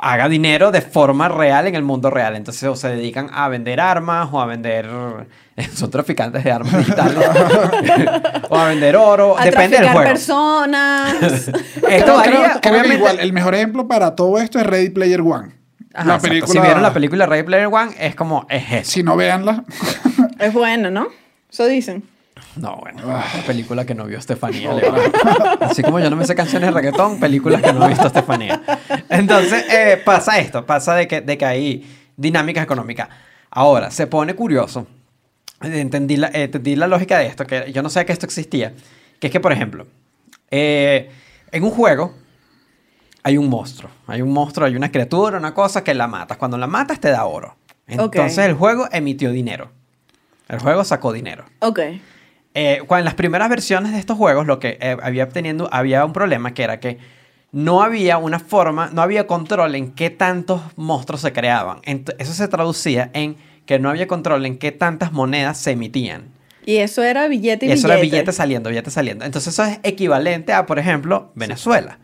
[0.00, 2.36] haga dinero de forma real en el mundo real.
[2.36, 4.88] Entonces, o se dedican a vender armas o a vender.
[5.74, 7.18] Son traficantes de armas digitales.
[8.48, 9.36] o a vender oro.
[9.38, 10.10] A Depende del traficar juego.
[10.10, 11.14] personas.
[11.22, 14.66] Esto Creo- varía, creo- creo que obviamente- igual, el mejor ejemplo para todo esto es
[14.66, 15.56] Ready Player One.
[15.94, 16.28] Ajá, la exacto.
[16.28, 16.52] película...
[16.52, 18.46] Si vieron la película Ready Player One, es como.
[18.48, 18.90] Es eso.
[18.92, 19.64] Si no, véanla.
[20.38, 21.08] es bueno, ¿no?
[21.50, 22.04] Eso dicen.
[22.60, 24.72] No, bueno, una película que no vio Estefanía.
[24.72, 24.96] León.
[25.60, 28.60] Así como yo no me sé canciones de reggaetón, películas que no he visto Estefanía.
[29.08, 33.08] Entonces, eh, pasa esto, pasa de que, de que hay dinámicas económicas.
[33.50, 34.86] Ahora, se pone curioso.
[35.62, 38.26] eh, Entendí la, eh, entendí la lógica de esto, que yo no sabía que esto
[38.26, 38.74] existía.
[39.20, 39.86] Que es que, por ejemplo,
[40.50, 41.10] eh,
[41.50, 42.14] en un juego,
[43.22, 43.90] hay un monstruo.
[44.06, 46.36] Hay un monstruo, hay una criatura, una cosa que la matas.
[46.38, 47.56] Cuando la matas te da oro.
[47.86, 49.70] Entonces el juego emitió dinero.
[50.48, 51.44] El juego sacó dinero.
[51.60, 51.80] Ok.
[52.60, 56.04] Eh, cuando en las primeras versiones de estos juegos lo que eh, había teniendo había
[56.04, 56.98] un problema que era que
[57.52, 61.80] no había una forma, no había control en qué tantos monstruos se creaban.
[61.82, 66.24] Ent- eso se traducía en que no había control en qué tantas monedas se emitían.
[66.66, 67.92] Y eso era billete y Y eso billete.
[67.92, 69.24] era billete saliendo, billete saliendo.
[69.24, 71.98] Entonces eso es equivalente a, por ejemplo, Venezuela.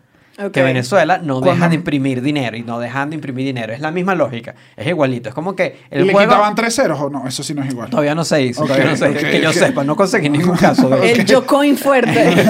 [0.53, 3.73] Que Venezuela no deja de imprimir dinero y no dejan de imprimir dinero.
[3.73, 4.57] Es la misma lógica.
[4.77, 5.29] Es igualito.
[5.29, 6.29] Es como que ¿Y el le juego...
[6.29, 7.27] quitaban tres ceros o no?
[7.29, 7.89] Eso sí no es igual.
[7.89, 8.63] Todavía no se hizo.
[8.63, 9.21] Ok, todavía no se hizo.
[9.21, 11.21] que yo sepa, no conseguí ningún caso de eso.
[11.23, 12.35] El Jocoin fuerte.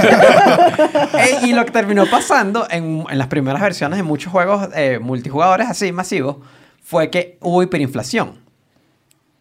[1.17, 4.99] Eh, y lo que terminó pasando en, en las primeras versiones de muchos juegos eh,
[5.01, 6.37] multijugadores así masivos
[6.83, 8.39] fue que hubo hiperinflación.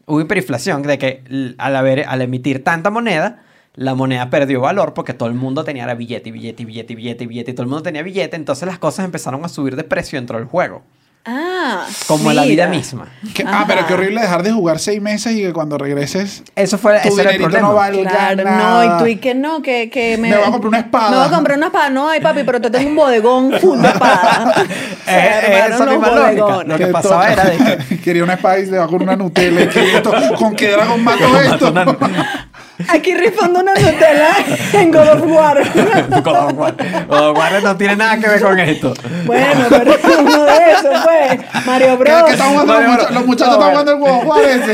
[0.05, 3.42] Hubo hiperinflación de que al, haber, al emitir tanta moneda,
[3.75, 6.93] la moneda perdió valor porque todo el mundo tenía era billete, y billete, y billete,
[6.93, 9.49] y billete, y billete, y todo el mundo tenía billete, entonces las cosas empezaron a
[9.49, 10.83] subir de precio dentro del juego.
[11.25, 11.85] ah.
[12.07, 12.77] Como en la vida mira.
[12.77, 13.07] misma.
[13.33, 16.77] Que- ah, pero qué horrible dejar de jugar seis meses y que cuando regreses Eso
[16.77, 17.67] fue tu ese era el problema.
[17.69, 18.85] no valga Claro, nada.
[18.89, 20.29] no, y tú y que no, que, que me...
[20.29, 21.09] Me voy a comprar una espada.
[21.11, 21.89] Me voy a comprar una espada.
[21.89, 24.53] No, ay papi, pero te tengo un bodegón full de espada.
[25.05, 26.63] Eh, eh, esa misma lógica.
[26.65, 29.63] Lo que pasaba era de que- Quería una espada y le va con una Nutella.
[29.63, 31.73] y que esto- ¿Con qué dragón mato esto?
[32.89, 34.35] Aquí rifando una Nutella
[34.73, 35.57] en God of War.
[36.23, 36.75] God of War.
[37.07, 38.93] God of War no tiene nada que ver con esto.
[39.25, 42.23] bueno, pero uno de esos fue Mario ¿Qué, Bros.
[42.25, 43.57] qué están jugando los, Bueno, mucha- los muchachos?
[43.57, 44.71] no, están jugando el God of War ese.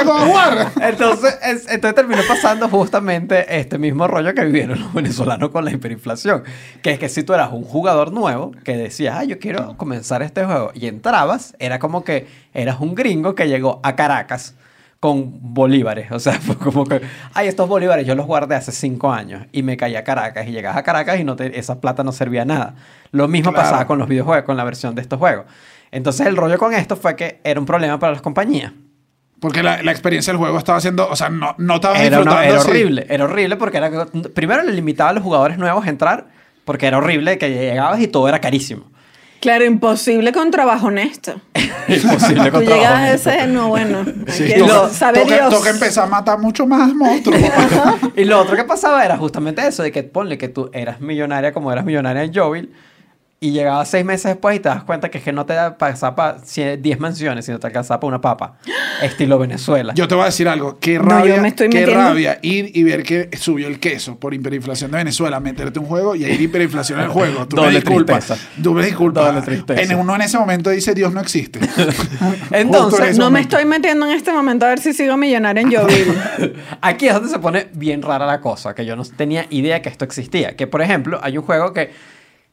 [0.00, 0.68] ¿El God of War?
[0.80, 5.72] Entonces, es- entonces terminó pasando justamente este mismo rollo que vivieron los venezolanos con la
[5.72, 6.44] hiperinflación.
[6.82, 10.22] Que es que si tú eras un jugador nuevo que decías, ah, yo quiero comenzar
[10.22, 14.54] este juego, y entrabas, era como que eras un gringo que llegó a Caracas
[15.00, 16.12] con bolívares.
[16.12, 17.00] O sea, fue como que,
[17.34, 20.52] ay, estos bolívares yo los guardé hace cinco años y me caí a Caracas y
[20.52, 22.74] llegabas a Caracas y no te- esa plata no servía a nada.
[23.10, 23.64] Lo mismo Claro.
[23.68, 25.46] pasaba con los videojuegos, con la versión de estos juegos.
[25.90, 28.72] Entonces el rollo con esto fue que era un problema para las compañías.
[29.40, 31.08] Porque la, la experiencia del juego estaba siendo...
[31.08, 32.42] O sea, no, no estabas Era, disfrutando.
[32.46, 32.68] era así.
[32.70, 33.90] horrible, era horrible porque era
[34.34, 36.26] primero le limitaba a los jugadores nuevos a entrar
[36.66, 38.89] porque era horrible que llegabas y todo era carísimo.
[39.40, 41.40] Claro, imposible con trabajo honesto.
[41.88, 44.04] Imposible Tú con trabajo llegas a ese, no, bueno.
[44.28, 45.50] Sí, aquí toca, sabe toca- Dios.
[45.54, 47.40] toca empezar a matar mucho más monstruos.
[48.16, 51.52] Y lo otro que pasaba era justamente eso, de que ponle que tú eras millonaria
[51.52, 52.72] como eras millonaria en Jovil
[53.42, 55.78] y llegabas seis meses después y te das cuenta que es que no te da
[55.78, 56.36] para para
[56.76, 58.58] 10 mansiones, sino te alcanzaba para una papa.
[59.02, 59.94] Estilo Venezuela.
[59.96, 60.78] Yo te voy a decir algo.
[60.78, 63.80] Qué No, rabia, yo me estoy qué metiendo- rabia ir y ver que subió el
[63.80, 67.48] queso por hiperinflación de Venezuela, meterte un juego y hay hiperinflación en el juego.
[67.48, 68.26] Tú me Doble disculpas.
[68.26, 68.50] tristeza.
[68.62, 69.24] Tú me disculpas.
[69.24, 69.82] Doble tristeza.
[69.94, 71.60] En uno en ese momento dice Dios no existe.
[72.50, 75.74] Entonces, en No me estoy metiendo en este momento a ver si sigo millonario en
[75.74, 76.14] Jovil.
[76.82, 79.88] Aquí es donde se pone bien rara la cosa, que yo no tenía idea que
[79.88, 80.56] esto existía.
[80.56, 81.90] Que, por ejemplo, hay un juego que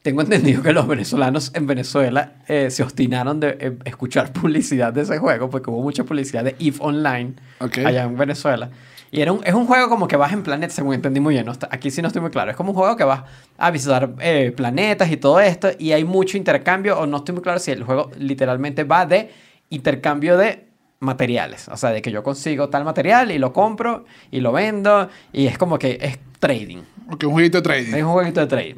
[0.02, 5.02] tengo entendido que los venezolanos en Venezuela eh, se obstinaron de eh, escuchar publicidad de
[5.02, 7.78] ese juego, porque hubo mucha publicidad de EVE Online Ok.
[7.78, 8.70] allá en Venezuela.
[9.10, 11.46] Y era un, es un juego como que vas en planetas, según entendí muy bien.
[11.46, 12.50] no está- aquí sí no estoy muy claro.
[12.50, 13.22] Es como un juego que vas
[13.56, 17.42] a visitar eh, planetas y todo esto, y hay mucho intercambio, o no estoy muy
[17.42, 19.30] claro si el juego literalmente va de
[19.70, 20.66] intercambio de
[21.00, 21.68] materiales.
[21.68, 25.46] O sea, de que yo consigo tal material y lo compro y lo vendo, y
[25.46, 26.82] es como que es trading.
[27.08, 27.94] Porque un jueguito de trading.
[27.94, 28.74] Es un jueguito de trading.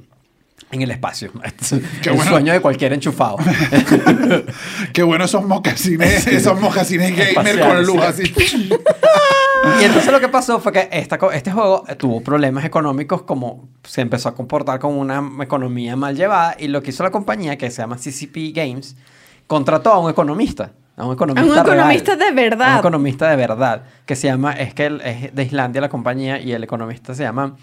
[0.73, 1.33] En el espacio.
[2.03, 2.31] Qué el bueno.
[2.31, 3.38] sueño de cualquier enchufado.
[4.92, 8.33] Qué bueno esos mocasines, esos mocasines gamer con luz sí.
[8.33, 8.70] así.
[9.81, 14.01] Y entonces lo que pasó fue que esta, este juego tuvo problemas económicos como se
[14.01, 17.70] empezó a comportar como una economía mal llevada y lo que hizo la compañía que
[17.70, 18.96] se llama CCP Games
[19.46, 20.73] contrató a un economista.
[20.96, 22.68] A un economista, A un economista real, de verdad.
[22.68, 23.83] a Un economista de verdad.
[24.07, 27.57] Que se llama, es que es de Islandia la compañía y el economista se llama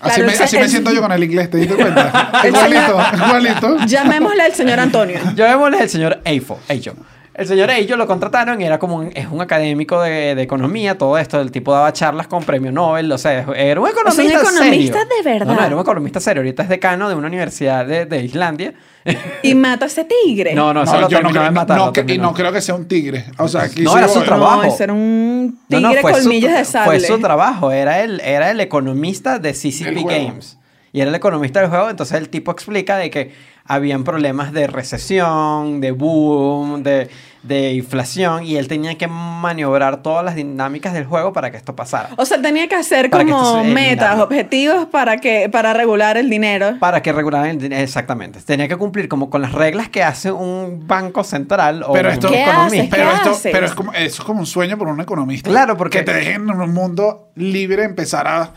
[0.00, 1.74] Así, Claro, me, o sea, así me el- siento yo con el inglés, ¿te diste
[1.76, 2.30] cuenta?
[2.46, 3.76] Igualito, señor- igualito.
[3.86, 5.18] Llamémosle al señor Antonio.
[5.34, 6.92] Llamémosle el señor Eifo, Eijo.
[7.40, 10.98] El señor Eijo lo contrataron y era como un, es un académico de, de economía,
[10.98, 11.40] todo esto.
[11.40, 14.56] El tipo daba charlas con premio Nobel, o sea, era un economista, O sea, un
[14.58, 15.16] economista serio.
[15.16, 15.46] de verdad.
[15.46, 16.42] No, no, era un economista serio.
[16.42, 18.74] Ahorita es decano de una universidad de, de Islandia.
[19.42, 20.52] Y mata a ese tigre.
[20.54, 21.78] No, no, eso No, lo yo no creo, de matar.
[21.78, 23.24] no que- y no creo que sea un tigre.
[23.38, 24.62] O sea, aquí No, sí era su trabajo.
[24.66, 26.98] No, era un tigre no, fue su, colmillos de sable.
[27.00, 30.08] fue su trabajo, era el, era el economista de CCP juego.
[30.10, 30.58] Games.
[30.92, 33.32] Y era el economista del juego, entonces el tipo explica de que
[33.70, 37.08] habían problemas de recesión, de boom, de,
[37.42, 41.74] de inflación, y él tenía que maniobrar todas las dinámicas del juego para que esto
[41.76, 42.10] pasara.
[42.16, 46.16] O sea, tenía que hacer Para que como esto metas, objetivos para que para regular
[46.16, 46.76] el dinero.
[46.80, 48.40] Para que regularan el dinero, exactamente.
[48.40, 52.14] Tenía que cumplir como con las reglas que hace un banco central o Pero un
[52.14, 52.96] esto- ¿Qué economista.
[52.96, 55.48] Pero, ¿Qué esto, pero es como, eso es como un sueño por un economista.
[55.48, 58.52] Claro, porque- Que te dejen en un mundo libre empezar a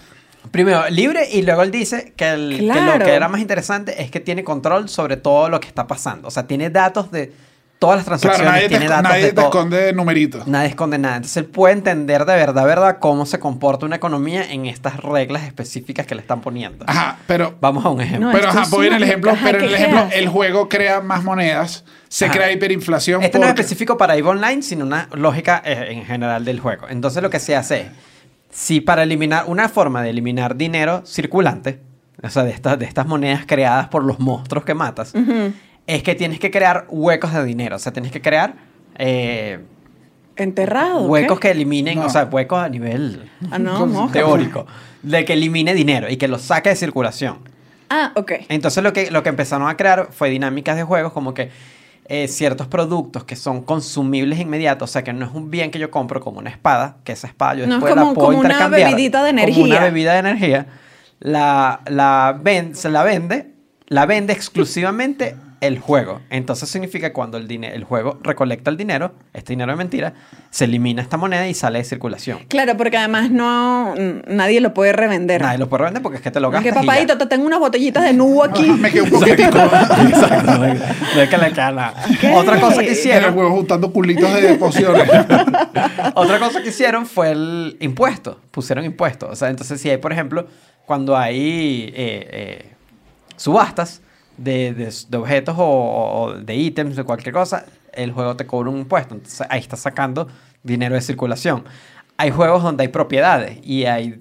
[0.51, 2.99] Primero, libre y luego él dice que, el- que Claro.
[2.99, 6.27] lo que era más interesante es que tiene control sobre todo lo que está pasando.
[6.27, 7.31] O sea, tiene datos de
[7.79, 9.45] todas las Claro, transacciones, nadie te, tiene datos nadie de te todo.
[9.45, 10.47] esconde numeritos.
[10.47, 11.17] Nadie esconde nada.
[11.17, 15.43] Entonces él puede entender de verdad, verdad, cómo se comporta una economía en estas reglas
[15.43, 16.85] específicas que le están poniendo.
[16.87, 18.27] Ajá, pero Vamos a un ejemplo.
[18.27, 20.19] No, Pero ajá, voy en el ejemplo, pero en el ejemplo, hace.
[20.19, 22.33] el juego crea más monedas, se Ajá.
[22.35, 23.21] crea hiperinflación.
[23.23, 26.87] Este no es específico para EVE Online, sino una lógica eh, en general del juego.
[26.89, 27.87] Entonces lo que se hace es,
[28.53, 31.79] si para eliminar, una forma de eliminar dinero circulante,
[32.21, 35.13] o sea, de, estas de estas monedas creadas por los monstruos que matas,
[35.87, 37.75] es que tienes que crear huecos de dinero.
[37.75, 38.55] O sea, tienes que crear
[38.97, 39.59] eh,
[40.35, 41.01] ¿Enterrado?
[41.01, 41.05] ¿qué?
[41.07, 42.05] huecos que eliminen, No.
[42.05, 44.65] o sea, huecos a nivel Ah, no, teórico,
[45.01, 47.39] de que elimine dinero y que lo saque de circulación.
[47.89, 48.31] Ah, ok.
[48.49, 51.51] Entonces lo que, lo que empezaron a crear fue dinámicas de juegos como que
[52.05, 55.79] eh, ciertos productos que son consumibles inmediatos, o sea que no es un bien que
[55.79, 58.27] yo compro como una espada, que esa espada yo No, es después como- la puedo
[58.27, 59.65] como una bebidita de Como energía.
[59.65, 60.65] una bebida de energía,
[61.19, 63.51] la, la ven- se la vende,
[63.87, 65.35] la vende exclusivamente
[65.67, 66.21] el juego.
[66.29, 70.13] Entonces significa que cuando el, dine- el juego recolecta el dinero, este dinero de mentira,
[70.49, 72.39] se elimina esta moneda y sale de circulación.
[72.49, 73.95] Claro, porque además no
[74.27, 75.41] nadie lo puede revender.
[75.41, 77.59] Nadie lo puede vender porque es que te lo gastas que papadito, te tengo unas
[77.59, 78.63] botellitas de nubo aquí.
[78.69, 80.79] Me quedé un poquitico Exacto, no es-
[81.15, 82.33] no es que le.
[82.33, 85.07] Otra cosa que el hicieron, juego juntando culitos de pociones.
[86.15, 88.39] otra cosa que hicieron fue el impuesto.
[88.51, 89.29] Pusieron impuestos.
[89.31, 90.47] O sea, entonces si hay, por ejemplo,
[90.85, 92.69] cuando hay eh, eh,
[93.37, 94.01] subastas
[94.37, 98.69] de, de- de objetos o, o de ítems, de cualquier cosa, el juego te cobra
[98.69, 99.15] un impuesto.
[99.15, 100.27] Entonces ahí está sacando
[100.63, 101.63] dinero de circulación.
[102.17, 104.19] Hay juegos donde hay propiedades y hay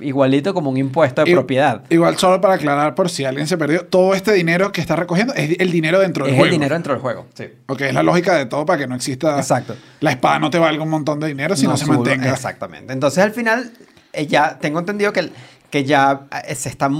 [0.00, 1.82] igualito como un impuesto de I- propiedad.
[1.90, 5.34] Igual, solo para aclarar por si alguien se perdió, todo este dinero que está recogiendo
[5.34, 6.46] es el dinero dentro del Es juego.
[6.46, 7.26] el dinero dentro del juego.
[7.34, 7.44] Sí.
[7.66, 9.36] Ok, es la lógica de todo para que no exista.
[9.36, 9.76] Exacto.
[10.00, 12.30] La espada no te valga un montón de dinero si no, se mantenga.
[12.30, 12.92] Exactamente.
[12.94, 13.70] Entonces al final
[14.14, 15.32] eh, ya tengo entendido que, el-
[15.70, 16.90] que ya eh, se está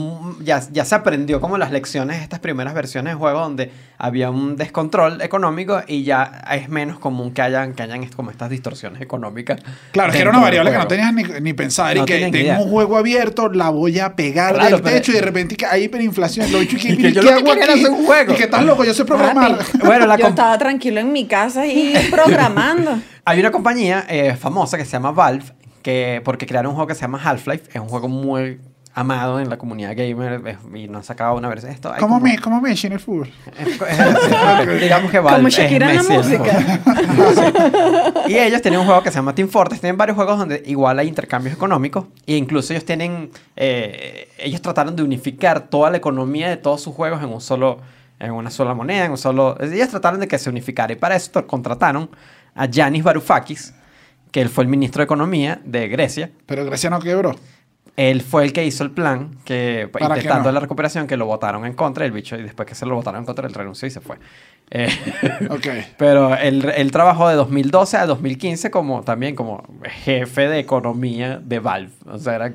[0.43, 4.31] ya, ya se aprendió como las lecciones de estas primeras versiones de juego donde había
[4.31, 9.03] un descontrol económico y ya es menos común que hayan que hayan como estas distorsiones
[9.03, 9.61] económicas.
[9.93, 11.97] Claro, es que era una variable que no tenías ni, ni pensar.
[11.97, 12.59] No y que tengo idea.
[12.61, 15.67] un juego abierto, la voy a pegar Claro, del pero- techo y de repente que
[15.67, 16.51] hay hiperinflación.
[16.53, 17.81] Lo he dicho y, Y que ¿qué yo lo que hago era aquí?
[17.83, 18.33] hacer un juego.
[18.33, 19.59] Y que estás loco, yo sé programar.
[19.85, 22.99] Bueno, la yo estaba tranquilo en mi casa y programando.
[23.25, 25.45] Hay una compañía eh, famosa que se llama Valve
[25.83, 28.61] que porque crearon un juego que se llama Half-Life, es un juego muy
[28.93, 31.71] amado en la comunidad gamer es- y no han sacado una versión.
[31.73, 33.31] Esto hay ¿Cómo como- me, cómo me en el fútbol?
[33.59, 36.81] Es- es- digamos que Valve Como es Shakira en la Messi música.
[38.29, 39.81] Y ellos tienen un juego que se llama Team Fortress.
[39.81, 42.07] Tienen varios juegos donde igual hay intercambios económicos.
[42.27, 43.31] E incluso ellos tienen...
[43.57, 47.79] eh, ellos trataron de unificar toda la economía de todos sus juegos en un solo...
[48.19, 49.57] En una sola moneda, en un solo...
[49.61, 50.93] Ellos trataron de que se unificara.
[50.93, 52.11] Y para eso contrataron
[52.55, 53.73] a Yanis Varoufakis,
[54.31, 56.31] que él fue el ministro de Economía de Grecia.
[56.47, 57.35] Pero Grecia no quebró.
[57.97, 60.53] Él fue el que hizo el plan que ¿Para qué intentando no?
[60.53, 63.21] la recuperación que lo votaron en contra el bicho y después que se lo votaron
[63.21, 64.17] en contra él renunció y se fue.
[64.71, 64.89] Eh,
[65.51, 65.67] Ok.
[65.99, 71.59] pero él, él trabajó de 2012 a 2015 como también como jefe de economía de
[71.59, 71.93] Valve.
[72.07, 72.55] O sea, era,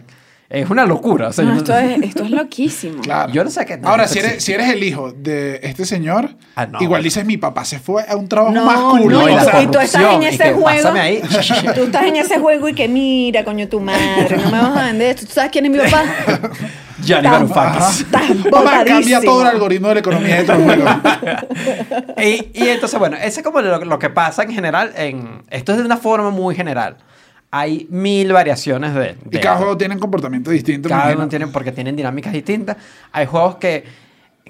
[0.50, 1.30] es una locura.
[1.30, 3.02] O sea, No, yo, esto, es, esto es loquísimo.
[3.02, 3.32] Claro.
[3.34, 3.80] yo no sé qué.
[3.84, 6.82] Ahora, si eres, si eres el hijo de este señor, Ah, no.
[6.82, 9.12] igual dices, mi papá se fue a un trabajo No, más cool.
[9.12, 10.90] no, No, y la tú, y tú estás en ese que juego.
[10.94, 11.22] ahí.
[11.76, 14.86] Tú estás en ese juego y que mira, coño, tu madre, no me vas a
[14.86, 15.26] vender esto.
[15.26, 16.04] ¿Tú sabes quién es mi papá?
[17.04, 18.06] Gianni Varoufakis.
[18.52, 20.86] Mamá, cambia todo el algoritmo de la economía de tu juego.
[22.18, 24.92] y, y entonces, bueno, ese es como lo, lo que pasa en general.
[24.96, 26.98] En, esto es de una forma muy general.
[27.52, 29.16] Hay mil variaciones de...
[29.26, 29.58] y de cada esto.
[29.64, 30.90] juego tiene comportamiento distinto.
[30.90, 32.76] Cada uno tiene, porque tienen dinámicas distintas.
[33.12, 33.86] Hay juegos que,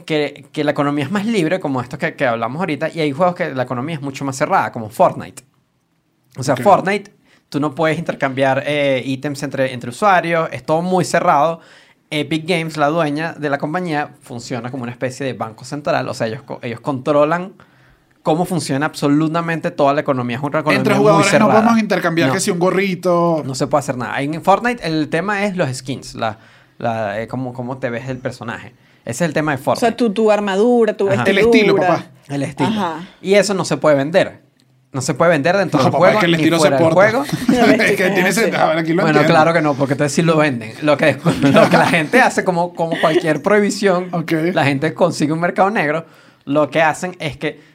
[0.06, 3.12] que, que la economía es más libre, como estos que, que hablamos ahorita, y hay
[3.12, 5.44] juegos que la economía es mucho más cerrada, como Fortnite.
[6.38, 6.56] O sea.
[6.56, 7.14] Fortnite,
[7.50, 11.62] tú no puedes intercambiar eh, ítems entre, entre usuarios, es todo muy cerrado.
[12.10, 16.14] Epic Games, la dueña de la compañía, funciona como una especie de banco central, o
[16.14, 17.54] sea, ellos, ellos controlan
[18.26, 20.38] cómo funciona absolutamente toda la economía.
[20.38, 21.54] Es una economía Entre muy jugadores no cerrada.
[21.54, 22.34] podemos intercambiar No.
[22.34, 23.44] que si un gorrito.
[23.46, 24.20] No se puede hacer nada.
[24.20, 26.40] En Fortnite el tema es los skins, la,
[26.80, 28.74] la, eh, cómo, cómo te ves el personaje.
[29.06, 29.86] Ese es el tema de O Fortnite.
[29.88, 31.30] sea, tu, tu armadura, tu vestidura.
[31.32, 32.06] El estilo, papá.
[32.28, 32.70] el estilo.
[32.70, 32.96] Ajá.
[33.22, 34.42] Y eso no se puede vender.
[34.92, 36.78] No se puede vender dentro No, del papá, juego es que el estilo se fuera
[36.80, 36.96] porta.
[36.96, 37.24] juego.
[37.84, 38.56] es que tiene ese.
[38.56, 39.28] A ver, aquí lo Bueno, entiendo.
[39.28, 40.74] claro que no, porque entonces sí lo venden.
[40.82, 44.10] Lo que, lo que la gente hace, como, como cualquier prohibición,
[44.54, 46.08] la gente consigue un mercado negro.
[46.46, 47.75] Lo que hacen es que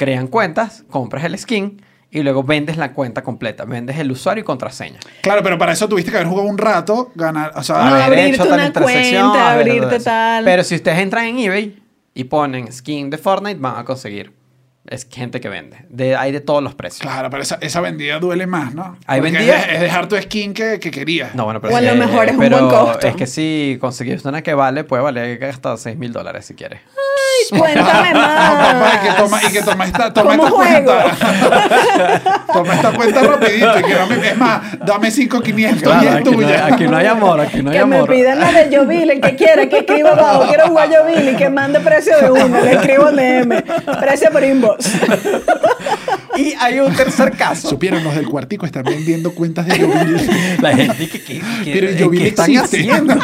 [0.00, 3.66] crean cuentas, compras el skin y luego vendes la cuenta completa.
[3.66, 4.98] Vendes el usuario y contraseña.
[5.20, 7.52] Claro, pero para eso tuviste que haber jugado un rato, ganar.
[7.54, 10.44] O sea, No, haber abrirte hecho tal una intersección, cuenta, abrirte tal.
[10.44, 11.82] Pero si ustedes entran en eBay
[12.14, 14.32] y ponen skin de Fortnite, van a conseguir
[14.88, 15.84] es gente que vende.
[15.90, 17.02] De, hay de todos los precios.
[17.02, 18.96] Claro, pero esa, esa vendida duele más, ¿no?
[19.06, 21.34] Hay Porque vendida- es, de- es dejar tu skin que, que querías.
[21.34, 23.06] No, bueno, pero O a es lo mejor es un buen costo.
[23.06, 26.80] Es que si conseguiste una que vale, puede valer hasta 6 mil dólares si quieres.
[27.50, 29.16] Cuéntame Papá, y que más.
[29.16, 31.04] toma, y que toma esta, toma cuenta.
[32.52, 33.80] toma esta cuenta rapidito.
[33.80, 36.66] Y que dame, es más, dame 5,500 y Claro, es aquí no, hay, tuya.
[36.66, 38.08] aquí no hay amor, aquí no hay que me amor.
[38.10, 41.50] pidan la de Jovil, el que quiera, que escriba abajo, quiero jugar Jovil y que
[41.50, 43.16] mande precio de uno, le escribo en
[43.48, 43.62] DM,
[44.00, 44.90] precio por inbox.
[46.36, 47.68] Y hay un tercer caso.
[47.68, 50.30] Supieron los del cuartico están vendiendo cuentas de Yovil.
[50.60, 52.78] La gente que, que, que- Pero el ¿qué Yovil están existe.
[52.78, 53.14] haciendo?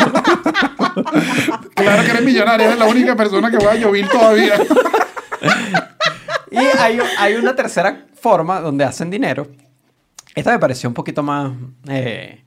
[1.75, 4.55] Claro que eres millonario, eres la única persona que juega Yovil todavía.
[6.51, 9.47] Y hay, hay una tercera forma donde hacen dinero.
[10.35, 11.53] Esta me pareció un poquito más,
[11.89, 12.43] eh,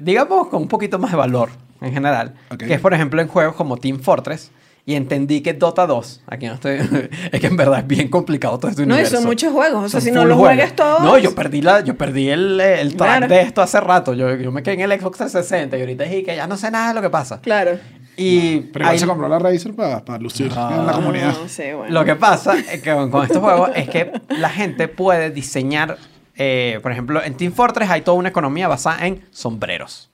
[0.00, 2.34] digamos, con un poquito más de valor en general.
[2.50, 2.58] Ok.
[2.64, 4.50] Que es, por ejemplo, en juegos como Team Fortress.
[4.84, 6.78] Y entendí que Dota 2, aquí no estoy,
[7.32, 9.16] es que en verdad es bien complicado todo este No, y universo.
[9.18, 10.56] son muchos juegos, o sea, Son si no full lo juegos.
[10.56, 13.28] juegas todos- No, yo perdí, la, yo perdí el, el track Claro.
[13.28, 14.12] de esto hace rato.
[14.14, 16.68] Yo, yo me quedé en el Xbox 360 y ahorita dije que ya no sé
[16.72, 17.40] nada de lo que pasa.
[17.40, 17.78] Claro.
[18.16, 21.28] Y Pero igual hay- se compró la Razer para lucir en la comunidad.
[21.40, 21.94] No, sí, bueno.
[21.94, 25.96] lo que pasa es que con, con estos juegos es que la gente puede diseñar,
[26.36, 30.10] eh, por ejemplo, en Team Fortress hay toda una economía basada en sombreros.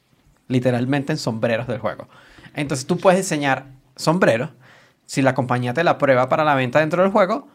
[0.47, 2.07] Literalmente en sombreros del juego.
[2.55, 3.65] Entonces tú puedes diseñar
[3.99, 4.51] sombreros.
[5.05, 7.49] Si la compañía te la prueba para la venta dentro del juego,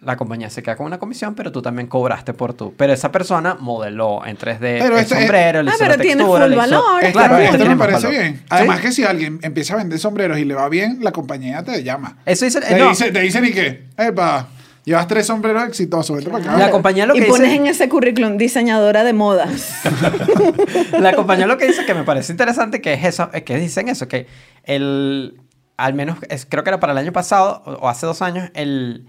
[0.00, 2.74] la compañía se queda con una comisión, pero tú también cobraste por tu.
[2.74, 5.96] Pero esa persona modeló en 3D Pero el esto es- sombrero, le Ah, hizo pero
[5.96, 7.02] la tiene textura, full le hizo- valor.
[7.04, 8.10] Esto, Claro, esto me parece valor.
[8.20, 8.36] bien.
[8.36, 8.42] ¿Sí?
[8.50, 11.82] Además que si alguien empieza a vender sombreros y le va bien, la compañía te
[11.82, 12.18] llama.
[12.26, 12.60] Eso dice.
[12.60, 14.48] Te, eh, no, dice, te dicen y que, epa,
[14.84, 16.58] llevas tres sombreros exitosos, vete para acá.
[16.58, 19.80] La compañía lo y pones dice- en ese currículum diseñadora de modas.
[21.00, 23.88] La compañía lo que dice que me parece interesante que es eso, es que dicen
[23.88, 24.26] eso, que
[24.64, 25.40] el,
[25.76, 28.50] al menos es- creo que era para el año pasado o, o hace dos años,
[28.54, 29.06] el,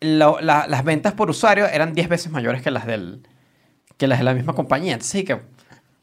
[0.00, 3.22] lo- la- las ventas por usuario eran 10 veces mayores que las del
[3.98, 4.94] que las de la misma compañía.
[4.94, 5.38] Entonces, sí que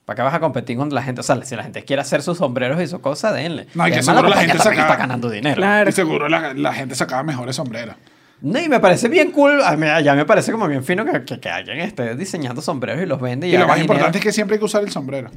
[0.05, 1.21] ¿para qué vas a competir con la gente?
[1.21, 3.67] O sea, si la gente quiere hacer sus sombreros y su cosa, denle.
[3.75, 5.55] No, y que seguro la compañía gente sacaba- está ganando dinero.
[5.55, 5.89] Claro.
[5.89, 7.95] Y seguro la, la gente sacaba mejores sombreros.
[8.41, 11.25] No, y me parece bien cool, a mí- ya me parece como bien fino que,
[11.25, 13.93] que, que alguien esté diciñando sombreros y los vende y, Y, lo más dinero.
[13.93, 15.29] importante es que siempre hay que usar el sombrero.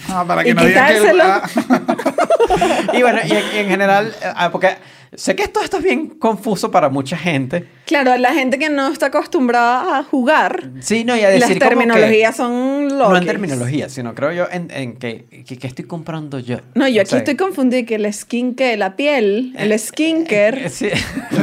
[0.08, 0.68] Ah, para que Y no que...
[0.68, 1.22] quitárselo.
[1.24, 1.42] ah,
[2.92, 4.70] Y bueno, y en, y en general, eh, ah, porque
[5.14, 7.66] sé que todo esto es bien confuso para mucha gente.
[7.86, 11.58] Claro, la gente que no está acostumbrada a jugar, Sí, no, y a las decir
[11.58, 13.10] como que- terminologías son locas.
[13.10, 16.58] No en terminología, sino creo yo en, en que, que, que estoy comprando yo.
[16.74, 20.66] No, yo aquí O sea, estoy confundida que el skin que la piel, el skincare.
[20.66, 20.88] eh, Sí.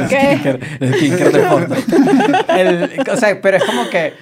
[0.08, 0.38] ¿Qué?
[0.38, 2.60] Skincare, el skincare de Fortnite.
[2.60, 4.14] El- o sea, pero es como que...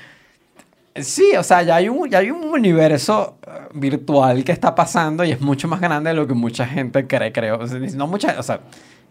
[0.96, 5.24] Sí, o sea, ya hay un, ya hay un universo eh, virtual que está pasando
[5.24, 7.58] y es mucho más grande de lo que mucha gente cree, creo.
[7.58, 8.60] O sea, no mucha, o sea,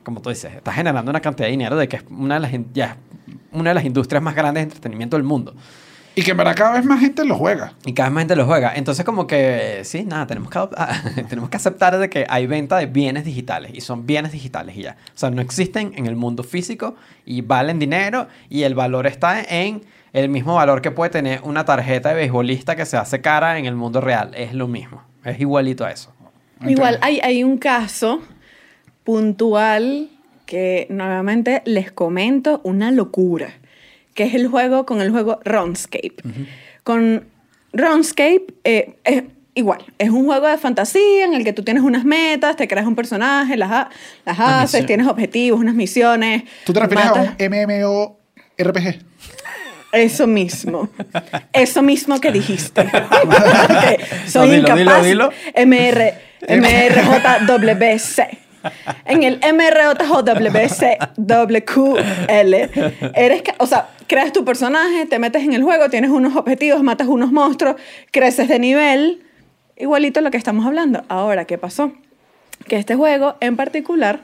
[0.02, 2.52] como tú dices, está generando una cantidad de dinero de que es una de las,
[2.74, 2.98] ya
[3.52, 5.54] una de las industrias más grandes de entretenimiento del mundo.
[6.15, 7.74] Y que verdad cada vez más gente lo juega.
[7.86, 8.74] Y cada vez más gente lo juega.
[8.76, 10.60] Entonces, como que, sí, nada, tenemos que,
[11.28, 13.72] tenemos que aceptar de que hay venta de bienes digitales.
[13.74, 14.96] Y son bienes digitales y ya.
[15.08, 18.28] O sea, no existen en el mundo físico y valen dinero.
[18.48, 19.82] Y el valor está en
[20.13, 23.65] el mismo valor que puede tener una tarjeta de beisbolista que se hace cara en
[23.65, 24.32] el mundo real.
[24.36, 25.04] Es lo mismo.
[25.26, 26.13] Es igualito a eso.
[26.65, 28.21] Igual hay, hay un caso
[29.04, 30.10] puntual
[30.45, 33.54] que nuevamente les comento una locura,
[34.13, 36.15] que es el juego con el juego RuneScape.
[36.84, 37.26] Con
[37.73, 39.23] RuneScape eh, es
[39.56, 42.86] igual, es un juego de fantasía en el que tú tienes unas metas, te creas
[42.86, 43.89] un personaje, las, ha-
[44.26, 46.43] las Una haces, tienes objetivos, unas misiones.
[46.65, 48.17] ¿Tú te refieres matas- a un
[48.60, 48.99] MMORPG?
[49.93, 50.89] Eso mismo.
[51.53, 52.82] Eso mismo que dijiste.
[54.27, 55.03] Soy No, dilo, incapaz.
[55.06, 55.65] dilo, dilo.
[55.65, 56.13] MR,
[56.49, 58.39] MRJWC.
[59.06, 62.53] En el MRJWC WQL,
[63.13, 67.08] eres, o sea, creas tu personaje, te metes en el juego, tienes unos objetivos, matas
[67.08, 67.75] unos monstruos,
[68.12, 69.23] creces de nivel,
[69.77, 71.03] igualito a lo que estamos hablando.
[71.10, 71.91] Ahora, ¿qué pasó?
[72.67, 74.21] Que este juego en particular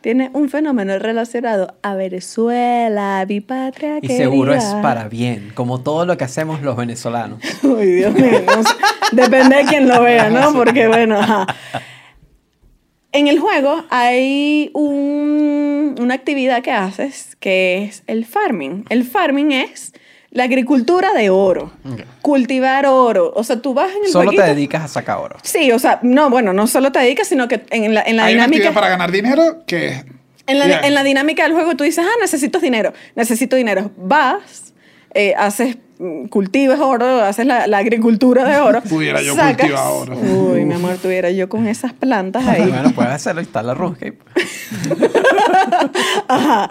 [0.00, 6.06] tiene un fenómeno relacionado a Venezuela, mi patria Y seguro es para bien, como todo
[6.06, 7.40] lo que hacemos los venezolanos.
[7.62, 8.40] Uy, Dios mío.
[8.46, 8.74] no sé.
[9.12, 10.52] Depende de quien lo vea, ¿no?
[10.52, 11.46] Porque, bueno, ajá.
[13.12, 18.84] En el juego hay un- una actividad que haces que es el farming.
[18.90, 19.92] El farming es
[20.30, 21.72] la agricultura de oro.
[22.22, 23.32] Cultivar oro.
[23.34, 25.36] O sea, tú vas en el Solo te dedicas a sacar oro.
[25.42, 28.24] Sí, o sea, no, bueno, no solo te dedicas, sino que en la, en la
[28.26, 28.68] Hay una dinámica...
[28.68, 30.04] actividad para ganar dinero que es...
[30.46, 33.90] En la, en la dinámica del juego tú dices, ah, necesito dinero, necesito dinero.
[33.98, 34.72] Vas,
[35.12, 38.80] eh, haces, mm, cultivas oro, haces la, la agricultura de oro.
[38.88, 40.16] Pudiera yo sacas- cultivar oro.
[40.16, 42.62] Uy, mi amor, tuviera yo con esas plantas ahí.
[42.68, 44.18] Bueno, puedes hacerlo, instala RuneScape.
[46.28, 46.70] Ajá.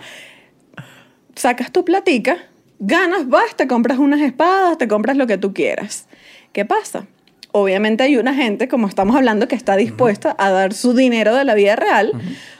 [1.35, 2.37] sacas tu platica,
[2.79, 6.07] ganas, vas, te compras unas espadas, te compras lo que tú quieras.
[6.53, 7.07] ¿Qué pasa?
[7.51, 11.43] Obviamente hay una gente, como estamos hablando, que está dispuesta a dar su dinero de
[11.45, 12.11] la vida real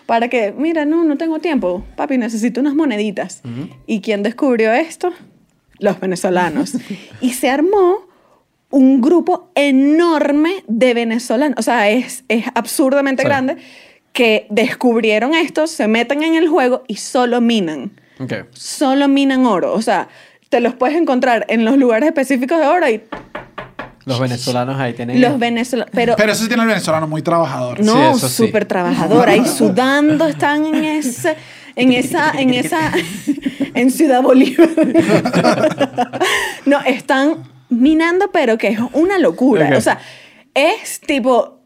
[0.06, 3.42] para que, mira, no, no tengo tiempo, papi, necesito unas moneditas.
[3.86, 5.14] ¿Y quién descubrió esto?
[5.80, 6.74] Los venezolanos.
[7.22, 8.08] y se armó
[8.70, 13.28] un grupo enorme de venezolanos, o sea, es, es absurdamente Sí.
[13.28, 13.58] grande,
[14.14, 17.92] que descubrieron esto, se meten en el juego y solo minan.
[18.54, 19.74] Solo minan oro.
[19.74, 20.08] O sea,
[20.50, 23.02] te los puedes encontrar en los lugares específicos de oro y
[24.06, 25.20] Los venezolanos ahí tienen.
[25.22, 25.92] los venezolanos.
[25.94, 27.80] Pero, Pero eso sí tiene el venezolano muy trabajador.
[27.84, 28.46] no, Sí, eso sí.
[28.48, 29.28] súper trabajador.
[29.30, 31.36] Ahí sudando, están en ese.
[31.76, 32.92] En esa, en esa,
[33.76, 34.68] en Ciudad Bolívar.
[36.66, 39.78] no, están minando, pero que es una locura.
[39.78, 40.00] O sea,
[40.56, 41.57] es tipo,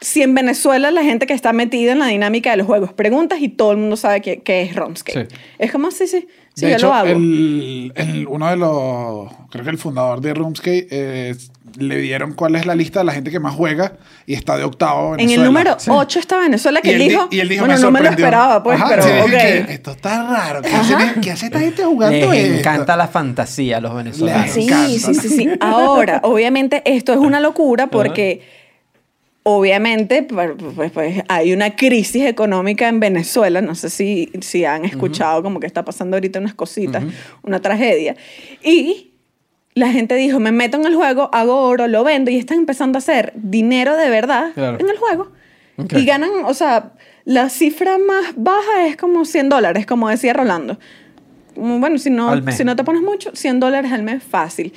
[0.00, 3.38] si en Venezuela la gente que está metida en la dinámica de los juegos preguntas
[3.40, 5.26] y todo el mundo sabe qué, qué es ROMscape.
[5.30, 5.36] Sí.
[5.58, 7.08] Es como, sí, sí, sí, de yo hecho, lo hago.
[7.08, 11.34] el- el- uno de los, creo que el fundador de Roomscape, eh,
[11.78, 13.94] le dieron cuál es la lista de la gente que más juega
[14.26, 15.44] y está de octavo En el Venezuela.
[15.46, 15.90] número Sí.
[15.92, 17.90] 8 está Venezuela que y él él, di- dijo, y él dijo, bueno, me no
[17.90, 18.24] me lo sorprendió".
[18.26, 19.26] esperaba, pues, Ajá, pero sí, ok.
[19.30, 20.62] dije que esto está raro.
[20.62, 22.58] ¿Qué hace, qué hace esta gente jugando Les esto?
[22.58, 24.50] encanta la fantasía a los venezolanos.
[24.50, 24.88] Sí, encanta.
[24.88, 25.48] sí, sí, sí.
[25.60, 28.42] Ahora, obviamente, esto es una locura porque
[29.48, 33.60] obviamente pues, pues, pues, hay una crisis económica en Venezuela.
[33.60, 37.04] No sé si, si han escuchado como que está pasando ahorita unas cositas,
[37.44, 38.16] una tragedia.
[38.64, 39.12] Y
[39.74, 42.96] la gente dijo, me meto en el juego, hago oro, lo vendo y están empezando
[42.96, 44.78] a hacer dinero de verdad Claro.
[44.80, 45.30] en el juego.
[45.94, 46.94] Y ganan, o sea,
[47.24, 50.76] la cifra más baja es como 100 dólares, como decía Rolando.
[51.54, 54.72] Bueno, si no, si no te pones mucho, 100 dólares al mes fácil.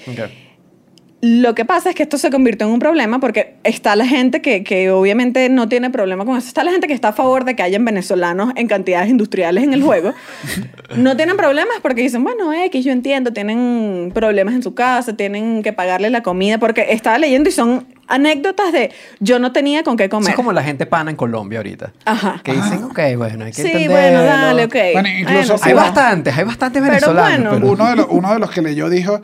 [1.22, 4.42] Lo que pasa es que esto se convirtió en un problema porque está la gente
[4.42, 6.48] que, que obviamente no tiene problema con eso.
[6.48, 9.74] Está la gente que está a favor de que hayan venezolanos en cantidades industriales en
[9.74, 10.14] el juego.
[10.96, 15.62] No tienen problemas porque dicen, bueno, X, yo entiendo, tienen problemas en su casa, tienen
[15.62, 16.58] que pagarle la comida.
[16.58, 20.30] Porque estaba leyendo y son anécdotas de yo no tenía con qué Eso comer.
[20.30, 21.92] es como la gente pana en Colombia ahorita.
[22.06, 22.40] Ajá.
[22.44, 23.92] Que dicen, ok, bueno, hay que Sí, entenderlo.
[23.92, 24.76] bueno, dale, ok.
[24.94, 27.40] Bueno, incluso- Hay bastantes, hay bastantes Pero venezolanos.
[27.52, 27.52] bueno.
[27.60, 29.22] pero- Uno de, los, uno de los que leyó dijo,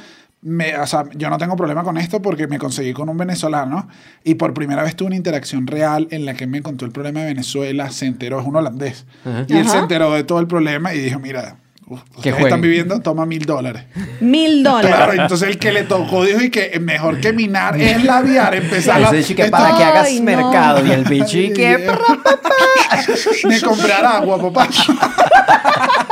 [0.47, 3.87] me, o sea, yo no tengo problema con esto porque me conseguí con un venezolano
[4.23, 7.21] y por primera vez tuve una interacción real en la que me contó el problema
[7.21, 9.45] de Venezuela, se enteró, es un holandés, Ajá.
[9.47, 13.25] y él se enteró de todo el problema y dijo, mira, ustedes están viviendo, toma
[13.25, 13.85] mil dólares.
[14.19, 14.95] Mil dólares.
[14.95, 19.01] Claro, entonces el que le tocó dijo y que mejor que minar es labiar, empezar
[19.01, 19.11] Ese a...
[19.13, 20.25] dicho que esto- para que hagas Ay, no.
[20.25, 21.89] mercado y el bicho y que...
[23.45, 24.67] Ni comprar agua, papá.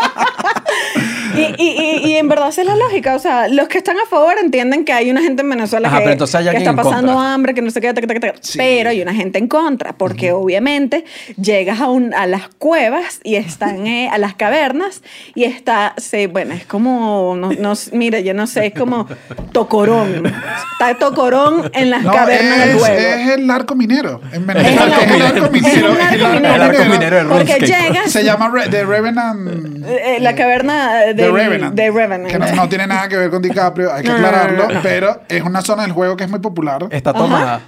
[1.58, 3.16] Y, y, y, en verdad esa es la lógica.
[3.16, 5.98] O sea, los que están a favor entienden que hay una gente en Venezuela Ajá,
[5.98, 7.34] que, pero entonces hay que está en pasando contra.
[7.34, 8.36] hambre, que no sé qué, tac, tac, tac.
[8.42, 8.58] Sí.
[8.58, 11.06] pero hay una gente en contra, porque obviamente
[11.42, 15.02] llegas a, un, a las cuevas y están eh, a las cavernas
[15.36, 19.08] y está, se, bueno, es como, no, no, mira, yo no sé, es como
[19.52, 20.26] Tocorón.
[20.74, 22.96] Está Tocorón en las No, cavernas del es, juego.
[23.00, 24.22] es el arco minero.
[24.32, 25.94] En Venezuela el es el arco- minero.
[25.94, 28.12] es el arco minero de Porque llegas...
[28.12, 29.86] Se llama The Revenant.
[29.86, 31.76] eh, la caverna The del- Revenant.
[31.76, 32.32] de Revenant.
[32.32, 34.68] Que no, no tiene nada que ver con DiCaprio, hay que No, no, no, aclararlo,
[34.68, 34.82] no, no.
[34.82, 36.86] pero es una zona del juego que es muy popular.
[36.90, 37.62] Está tomada.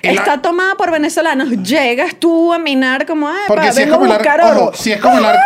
[0.00, 1.48] El Está ar- tomada por venezolanos.
[1.50, 4.64] Llegas tú a minar como, ah, Porque si es vengo a como el buscar oro.
[4.66, 5.40] ojo, si es como el arco,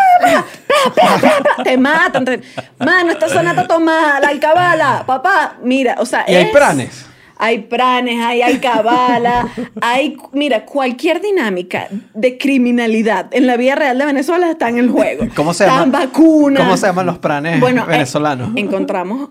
[1.65, 2.25] Te matan.
[2.25, 2.43] te-
[2.79, 4.21] Mano, esta zona está tomada.
[4.21, 5.05] La alcabala.
[5.07, 7.07] Papá, mira, o sea, Y hay es- pranes.
[7.45, 9.49] Hay pranes, hay alcabala,
[9.81, 14.89] hay, mira, cualquier dinámica de criminalidad en la vida real de Venezuela está en el
[14.91, 15.27] juego.
[15.35, 16.05] ¿Cómo se Están llama?
[16.07, 16.63] vacunas.
[16.63, 18.51] ¿Cómo se llaman los pranes Bueno, eh, venezolanos?
[18.55, 19.31] encontramos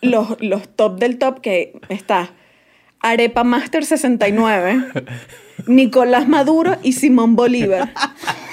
[0.00, 2.30] los, los top del top que está
[3.00, 4.84] Arepa Master 69,
[5.66, 7.90] Nicolás Maduro y Simón Bolívar.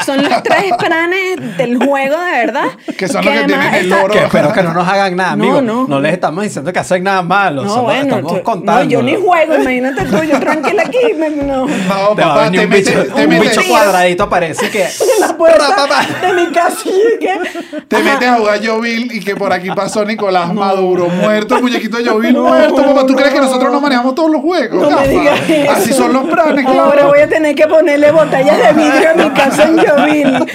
[0.06, 2.64] Son los tres pranes del juego, de verdad.
[2.98, 4.14] Que son los que tienen el oro.
[4.14, 5.62] Que espero que no nos hagan nada, No, amigo.
[5.62, 5.88] no.
[5.88, 7.64] No, les estamos diciendo que hacen nada malo.
[7.64, 8.84] No, bueno, estamos contando.
[8.86, 11.14] no, yo ni juego, imagínate tú, yo tranquila aquí.
[11.16, 11.66] me- no.
[11.68, 14.84] Te papá, te un bicho, metes, te un bicho cuadradito aparece que...
[15.16, 16.06] en la puerta Papá.
[16.28, 16.78] de mi casa.
[17.20, 17.40] que-
[17.88, 21.98] te metes a jugar Jovil y que por aquí pasó Nicolás Maduro, muerto, el muñequito
[21.98, 23.06] de Jovil muerto, papá.
[23.06, 24.90] ¿Tú crees que nosotros no manejamos todos los juegos?
[24.90, 25.72] No me digas eso.
[25.72, 26.66] Así son los planes,
[27.00, 30.46] Ahora voy a tener que ponerle botellas de vidrio a mi casa en Jovil.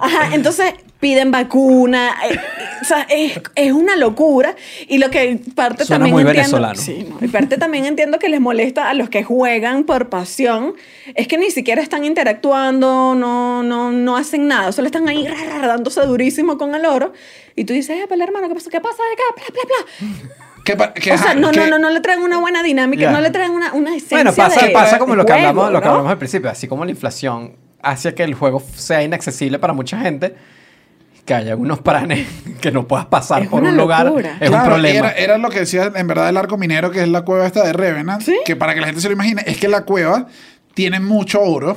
[0.00, 2.14] Ajá, entonces piden vacuna.
[2.30, 2.38] eh,
[2.80, 4.56] o sea, es, es una locura.
[4.88, 6.58] Y lo que parte Suena también muy entiendo.
[6.58, 6.80] venezolano.
[6.80, 10.74] Sí, no, y parte también entiendo que les molesta a los que juegan por pasión.
[11.14, 14.72] Es que ni siquiera están interactuando, no, no, no hacen nada.
[14.72, 17.12] Solo están ahí ra, ra, ra, dándose durísimo con el oro.
[17.56, 18.70] Y tú dices, eh, pero hermano, ¿qué pasa?
[18.70, 19.22] ¿Qué pasa de acá?
[19.36, 20.43] Bla, bla, bla.
[20.64, 22.62] Que pa- que, O sea, ajá, no, que- no, no, no le traen una buena
[22.62, 25.32] dinámica, no le traen una, una esencia Bueno, pasa, de- pasa como de lo que,
[25.32, 25.90] juego, hablamos, lo que ¿no?
[25.92, 26.50] hablamos al principio.
[26.50, 30.34] Así como la inflación hace que el juego sea inaccesible para mucha gente,
[31.26, 32.26] que haya unos pranes
[32.62, 34.06] que no puedas pasar Es por un lugar
[34.40, 35.08] es Claro, un problema.
[35.10, 37.62] Era, era lo que decía en verdad el arco minero, que es la cueva esta
[37.62, 38.22] de Revenant.
[38.22, 38.36] ¿Sí?
[38.46, 40.26] Que para que la gente se lo imagine, es que la cueva
[40.72, 41.76] tiene mucho oro.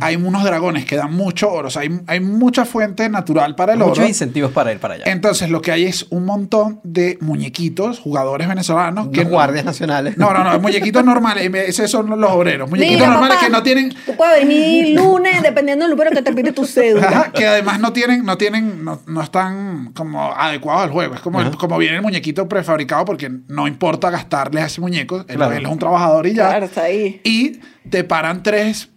[0.00, 1.68] Hay unos dragones que dan mucho oro.
[1.68, 4.06] O sea, hay, hay mucha fuente natural para el Muchos oro.
[4.08, 5.04] incentivos para ir para allá.
[5.06, 9.08] Entonces, lo que hay es un montón de muñequitos, jugadores venezolanos.
[9.08, 10.16] Unos guardias nacionales.
[10.16, 11.50] No, no, no, muñequitos normales.
[11.68, 12.68] Esos son los obreros.
[12.70, 13.94] Muñequitos Mira, normales papá, que no tienen.
[14.06, 17.08] Tú puedes venir lunes, dependiendo del número que te pide tu cédula.
[17.08, 21.14] Ajá, que además no tienen, no tienen, no, no están como adecuados al juego.
[21.14, 25.24] Es como, el- como viene el muñequito prefabricado porque no importa gastarle a ese muñeco.
[25.28, 25.52] Él, Claro.
[25.54, 26.48] él es un trabajador y ya.
[26.48, 27.20] Claro, está ahí.
[27.24, 27.60] Y
[27.90, 28.88] te paran tres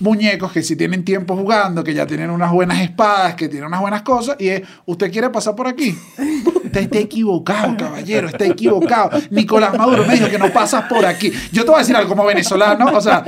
[0.00, 3.80] muñecos que si tienen tiempo jugando, que ya tienen unas buenas espadas, que tienen unas
[3.80, 5.96] buenas cosas, y es, ¿usted quiere pasar por aquí?
[6.64, 9.10] Usted está equivocado, caballero, está equivocado.
[9.30, 11.30] Nicolás Maduro me dijo que no pasas por aquí.
[11.52, 13.22] Yo te voy a decir algo como venezolano, o sea,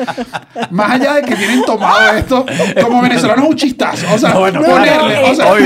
[0.71, 2.47] más allá de que tienen tomado esto,
[2.83, 4.07] como venezolano es un chistazo.
[4.15, 5.65] O sea, No, bueno, No, no, ponerle, o sea, es-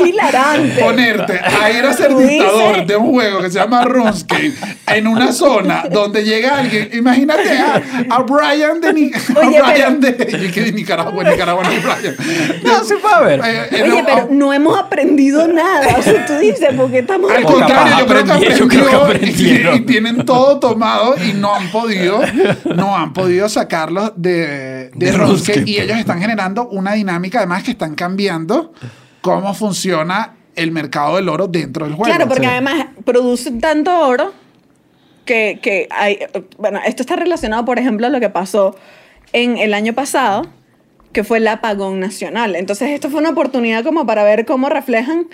[0.00, 0.80] es hilarante.
[0.82, 4.52] ponerte a ir a ser Tú dices- dictador de un juego que se llama RuneScape
[4.86, 10.00] en una zona donde llega alguien, imagínate a, a Brian de, Ni- a Oye, Brian
[10.00, 12.16] de, yo que de Nicaragua, Nicaragua no hay Brian.
[12.64, 13.40] No, sí puede haber.
[13.40, 15.96] Eh, eh, Oye, no, pero no hemos aprendido nada.
[15.98, 19.14] O sea, tú dices, porque estamos al contrario, yo creo que aprendieron, yo creo que
[19.14, 22.20] aprendió y, tienen todo tomado y no han podido,
[22.76, 27.94] no han podido sacarlos de, de, y ellos están generando una dinámica además que están
[27.94, 28.72] cambiando
[29.20, 32.14] cómo funciona el mercado del oro dentro del juego.
[32.14, 32.50] Claro, porque sí.
[32.50, 34.32] además producen tanto oro
[35.24, 36.18] que, que hay.
[36.58, 38.76] Bueno, esto está relacionado, por ejemplo, a lo que pasó
[39.32, 40.46] en el año pasado,
[41.12, 42.56] que fue el apagón nacional.
[42.56, 45.26] Entonces, esto fue una oportunidad como para ver cómo reflejan.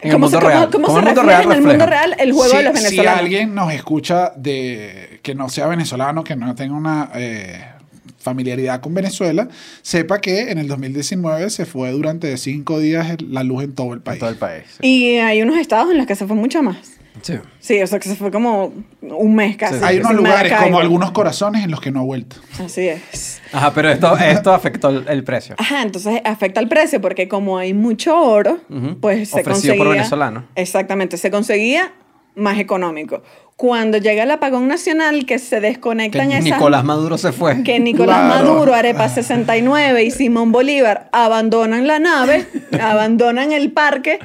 [0.00, 0.70] En el cómo mundo se, cómo- real.
[0.70, 2.78] cómo se el mundo refleja real en el mundo real el juego si, de los
[2.78, 3.20] si venezolanos.
[3.20, 7.64] alguien nos escucha de que no sea venezolano, que no tenga una eh,
[8.18, 9.48] familiaridad con Venezuela,
[9.82, 13.98] sepa que en el 2019 se fue durante cinco días la luz en todo el
[13.98, 14.18] En país.
[14.20, 14.64] todo el país.
[14.80, 14.86] sí.
[14.86, 16.76] Y hay unos estados en los que se fue mucho más.
[17.22, 17.34] Sí.
[17.60, 19.82] Sí, o sea, que se fue como un mes casi.
[19.82, 20.64] Hay unos lugares Maracaibo.
[20.64, 22.36] como algunos corazones en los que no ha vuelto.
[22.58, 23.40] Así es.
[23.52, 25.54] Ajá, pero esto, esto afectó el, el precio.
[25.58, 28.58] Ajá, entonces afecta el precio porque como hay mucho oro,
[29.00, 29.76] pues se Ofrecido conseguía...
[29.78, 30.44] por venezolanos.
[30.56, 31.92] Exactamente, se conseguía
[32.34, 33.22] más económico.
[33.56, 36.42] Cuando llega el apagón nacional, que se Que desconectan esas...
[36.44, 37.62] Nicolás Maduro se fue.
[37.62, 38.44] Que Nicolás Claro.
[38.54, 42.44] Maduro, Arepa 69 y Simón Bolívar abandonan la nave,
[42.80, 44.18] abandonan el parque.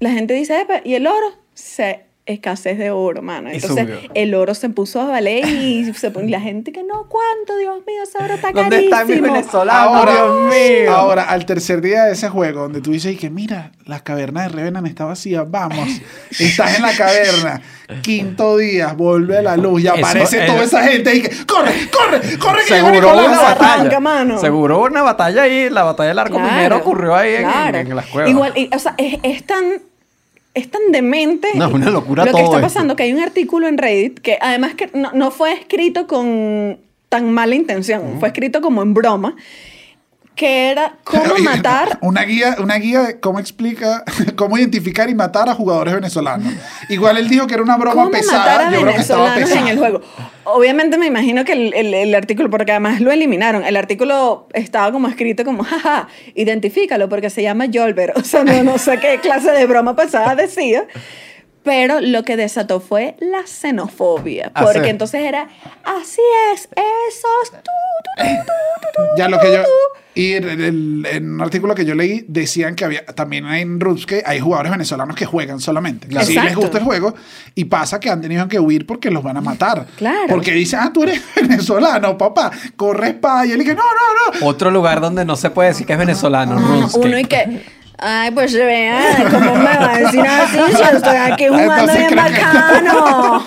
[0.00, 1.37] La gente dice, "Epa, ¿y el oro?
[1.58, 3.48] Se escasez de oro, mano.
[3.50, 7.56] Entonces el oro se puso a valer y se pon- la gente que no, ¿cuánto?
[7.56, 9.32] Dios mío, ese oro está ¿Dónde están mis carísimo.
[9.34, 9.96] venezolanos?
[9.96, 10.94] Ahora, Dios mío.
[10.94, 14.42] ahora, al tercer día de ese juego, donde tú dices y que mira, la caverna
[14.42, 15.88] de Revenant está vacía, vamos,
[16.38, 17.62] estás en la caverna,
[18.02, 21.72] quinto día, vuelve la luz y Eso, aparece eh, toda esa gente y que corre,
[21.90, 23.74] corre, corre, que Seguro hubo una batalla.
[23.74, 24.38] arranca, mano.
[24.38, 25.70] Seguro hubo una batalla ahí.
[25.70, 27.78] La batalla del arco Claro, minero ocurrió ahí en- claro.
[27.78, 28.30] en, en las cuevas.
[28.30, 29.64] Igual, y, o sea, es, es tan
[30.58, 32.60] es tan demente No, es una locura lo que está esto.
[32.60, 36.78] pasando que hay un artículo en Reddit que además que no, no fue escrito con
[37.08, 39.34] tan mala intención, fue escrito como en broma,
[40.38, 44.04] que era cómo matar Una guía, una guía de cómo explica,
[44.36, 46.54] cómo identificar y matar a jugadores venezolanos.
[46.88, 48.68] Igual él dijo que era una broma cómo matar pesada.
[48.68, 49.60] a Yo creo que estaba venezolanos pesada.
[49.60, 50.00] en el juego.
[50.44, 54.90] Obviamente me imagino que el, el- el artículo, porque además lo eliminaron, el artículo estaba
[54.92, 58.12] como escrito como, jaja, identifícalo porque se llama Yolber.
[58.16, 60.86] O sea, no, no sé qué clase de broma pasada decía.
[61.68, 64.50] Pero lo que desató fue la xenofobia.
[64.54, 64.88] Ah, Porque sí.
[64.88, 65.48] entonces era,
[65.84, 66.22] así
[66.54, 69.62] es, esos, tú, tú, tú, tú, tú, Ya lo que yo.
[69.62, 69.68] tú".
[70.14, 74.24] Y en, el- en un artículo que yo leí decían que había también en RuneScape
[74.26, 76.08] hay jugadores venezolanos que juegan solamente.
[76.08, 77.14] Que sí les gusta el juego
[77.54, 79.86] y pasa que han tenido que huir porque los van a matar.
[79.96, 80.26] Claro.
[80.28, 83.46] Porque dicen, ah, tú eres venezolano, papá, corre espada.
[83.46, 84.46] Y él dice, no, no, no.
[84.46, 86.56] Otro lugar donde no se puede decir que es venezolano.
[86.58, 87.62] Ah, uno y que,
[87.98, 90.58] ay, pues se vean, ¿cómo me va a decir así?
[90.76, 93.42] Si yo estoy aquí jugando Entonces bien bacano.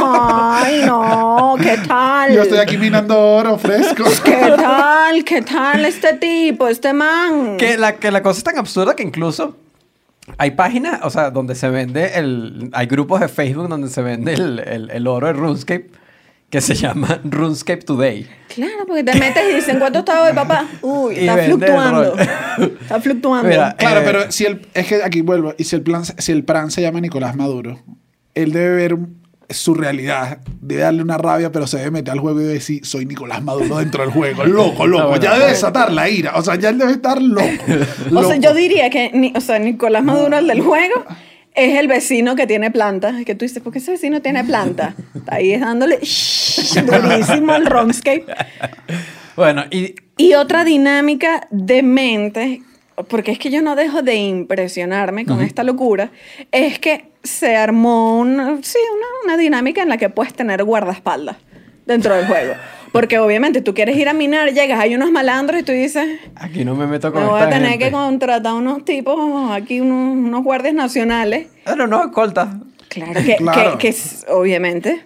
[0.53, 2.33] Ay, no, ¿qué tal?
[2.33, 4.03] Yo estoy aquí minando oro fresco.
[4.23, 5.23] ¿Qué tal?
[5.23, 7.57] ¿Qué tal este tipo, este man?
[7.57, 9.55] Que la, que la cosa es tan absurda que incluso
[10.37, 12.69] hay páginas, o sea, donde se vende el...
[12.73, 15.89] Hay grupos de Facebook donde se vende el, el- el oro de RuneScape
[16.51, 18.27] que se llama RuneScape Today.
[18.53, 20.67] Claro, porque te metes y dicen, ¿cuánto está hoy, papá?
[20.81, 22.15] Uy, Y está fluctuando.
[22.19, 23.49] Está fluctuando.
[23.49, 25.53] Mira, Claro, Eh, pero si el, es que aquí vuelvo.
[25.57, 27.79] Y si el plan, si el plan se llama Nicolás Maduro,
[28.35, 28.97] él debe ver
[29.49, 33.05] su realidad, debe darle una rabia, pero se debe meter al juego y decir, soy
[33.05, 34.43] Nicolás Maduro dentro del juego.
[34.45, 35.03] Loco, loco.
[35.03, 35.23] Ah, bueno.
[35.23, 36.33] ya debe desatar la ira.
[36.35, 37.43] O sea, ya él debe estar loco.
[37.67, 38.35] o sea, loco.
[38.35, 41.05] yo diría que, ni- o sea, Nicolás Maduro, el del juego,
[41.53, 43.13] es el vecino que tiene planta.
[43.25, 44.95] Que tú dices, ¿por qué ese vecino tiene planta?
[45.15, 48.25] Está ahí dándole durísimo al RuneScape.
[49.35, 52.61] Bueno, y Y otra dinámica de mente
[53.07, 56.11] porque es que yo no dejo de impresionarme con esta locura,
[56.51, 61.37] es que se armó una, sí, una, una dinámica en la que puedes tener guardaespaldas
[61.85, 62.53] dentro del juego.
[62.91, 66.65] Porque obviamente tú quieres ir a minar, llegas, hay unos malandros y tú dices, Aquí
[66.65, 67.85] no me meto con me voy a tener gente.
[67.85, 69.17] que contratar unos tipos,
[69.51, 71.47] aquí unos, unos guardias nacionales.
[71.63, 72.59] Pero no, escolta.
[72.89, 73.77] Claro que, Claro.
[73.77, 73.95] que, que
[74.27, 75.03] obviamente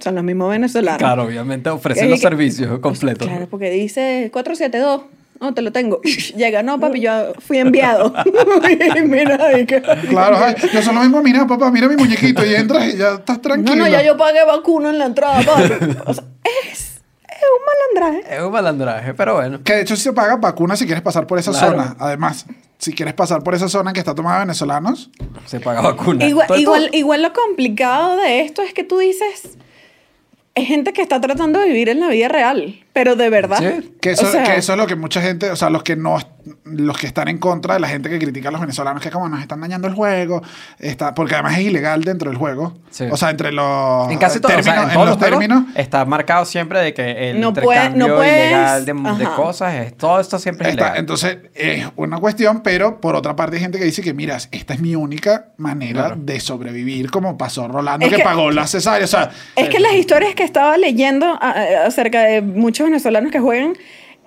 [0.00, 0.98] son los mismos venezolanos.
[0.98, 3.28] Claro, obviamente ofrecen los que- servicios completos.
[3.28, 5.02] Claro, porque dice 472.
[5.40, 6.00] No, te lo tengo.
[6.36, 8.12] Llega, no, papi, yo fui enviado.
[8.96, 12.44] Y Mira, y que- Claro, ay, yo solo vengo a mirar, papá, mira mi muñequito
[12.44, 13.76] y entras y ya estás tranquilo.
[13.76, 15.62] No, no, ya yo pagué vacuna en la entrada, papi.
[16.06, 16.24] O sea,
[16.72, 18.36] es, es un malandraje.
[18.36, 19.60] Es un malandraje, pero bueno.
[19.62, 21.70] Que de hecho sí se paga vacuna si quieres pasar por esa Claro.
[21.70, 21.96] zona.
[21.98, 22.46] Además,
[22.78, 25.10] si quieres pasar por esa zona que está tomada de venezolanos,
[25.46, 26.24] Se paga vacuna.
[26.26, 29.56] Igual, Todo- igual, igual lo complicado de esto es que tú dices,
[30.54, 33.58] es gente que está tratando de vivir en la vida real, pero de verdad.
[33.58, 33.92] Sí.
[34.00, 35.94] que eso, O sea, que eso es lo que mucha gente, o sea, los que
[35.94, 36.18] no,
[36.64, 39.28] los que están en contra de la gente que critica a los venezolanos, que como
[39.28, 40.42] nos están dañando el juego,
[40.80, 42.76] está, porque además es ilegal dentro del juego.
[42.90, 43.04] Sí.
[43.10, 45.24] O sea, entre los En casi todo, o sea, términos, en en todos los los
[45.30, 45.64] términos.
[45.76, 48.92] está marcado siempre de que el No puede- intercambio no puedes- ilegal de,
[49.24, 51.00] de cosas, es, todo esto siempre es Está- ilegal.
[51.00, 54.74] entonces, es una cuestión, pero por otra parte hay gente que dice que, mira, esta
[54.74, 56.16] es mi única manera Claro.
[56.18, 59.04] de sobrevivir, como pasó Rolando, Es que, que- pagó la cesárea.
[59.04, 63.74] O sea, Es que las historias que estaba leyendo acerca de muchos venezolanos que juegan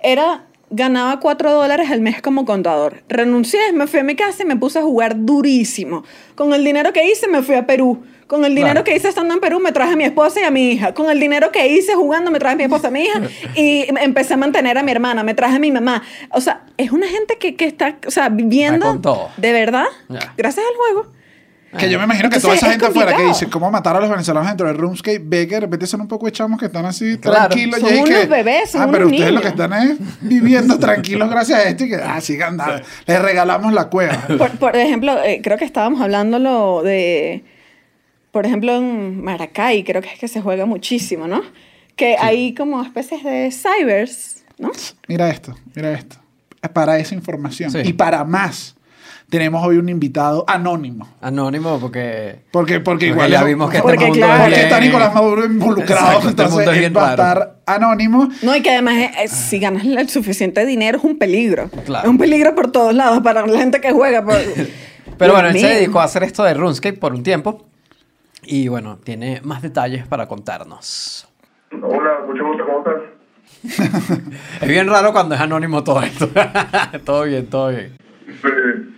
[0.02, 0.44] era
[0.74, 3.02] ganaba 4 dólares al mes como contador.
[3.08, 6.02] Renuncié, me fui a mi casa y me puse a jugar durísimo.
[6.34, 8.02] Con el dinero que hice me fui a Perú.
[8.26, 8.84] Con el dinero Claro.
[8.84, 10.94] que hice estando en Perú me traje a mi esposa y a mi hija.
[10.94, 13.20] Con el dinero que hice jugando me traje a mi esposa y a mi hija.
[13.54, 16.02] Y empecé a mantener a mi hermana, me traje a mi mamá.
[16.30, 18.98] O sea, es una gente que, que está o sea, viviendo
[19.36, 19.84] de verdad
[20.38, 21.12] gracias al juego.
[21.78, 23.96] Que yo me imagino que Entonces, toda esa es gente afuera que dice cómo matar
[23.96, 26.58] a los venezolanos dentro del RuneScape, ve que de repente son un poco de chamos
[26.60, 27.48] que están así Claro.
[27.48, 27.80] tranquilos.
[27.80, 31.30] Son y unos que, bebés, son ah, pero ustedes lo que están es viviendo tranquilos
[31.30, 34.18] gracias a esto y que, ah, sigan, nada, les regalamos la cueva.
[34.38, 37.42] Por, por ejemplo, eh, creo que estábamos hablándolo de,
[38.32, 41.42] por ejemplo, en Maracay, creo que es que se juega muchísimo, ¿no?
[41.96, 44.70] Que hay como especies de cybers, ¿no?
[45.08, 46.16] Mira esto, mira esto.
[46.72, 47.70] Para esa información.
[47.70, 47.78] Sí.
[47.84, 48.76] Y para más,
[49.32, 51.08] tenemos hoy un invitado anónimo.
[51.22, 52.42] Anónimo porque...
[52.50, 54.42] Porque, porque porque igual ya vimos que Porque este mundo claro.
[54.42, 57.10] es porque está Nicolás Maduro involucrado, Exacto, este entonces mundo es él bien va a
[57.12, 58.28] estar anónimo.
[58.42, 61.70] No, y que además eh, eh, si ganas el suficiente dinero es un peligro.
[61.86, 62.04] Claro.
[62.04, 64.22] Es un peligro por todos lados para la gente que juega.
[64.22, 64.36] por-
[65.18, 67.64] Pero bueno, él se dedicó a hacer esto de RuneScape por un tiempo.
[68.42, 71.26] Y bueno, tiene más detalles para contarnos.
[71.72, 74.18] Hola, mucho gusto, ¿cómo estás?
[74.60, 76.28] Es bien raro cuando es anónimo todo esto.
[77.06, 77.96] todo bien, todo bien.
[78.26, 78.91] Sí.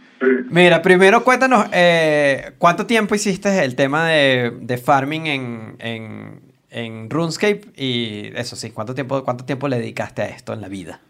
[0.51, 7.11] Mira, primero cuéntanos, eh, ¿cuánto tiempo hiciste el tema de, de farming en, en, en
[7.11, 7.63] RuneScape?
[7.77, 11.01] Y eso sí, ¿cuánto tiempo, ¿cuánto tiempo le dedicaste a esto en la vida?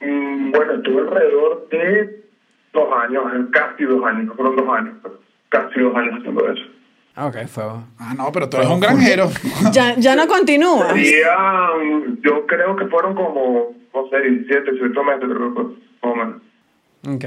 [0.00, 2.24] Mm, Bueno, estuve alrededor de
[2.72, 6.50] dos años, eh, casi dos años, no fueron dos años, pero casi dos años haciendo
[6.52, 6.62] eso.
[7.14, 7.64] Ah, Ok, fue...
[7.98, 9.30] Ah, no, pero tú eres un granjero.
[9.72, 10.88] ya, ya no continúa.
[10.90, 11.34] Sería,
[11.82, 15.72] mm, yo creo que fueron como, no sé, 17, 18 meses, creo que más
[16.02, 16.42] o menos.
[17.08, 17.24] Ok.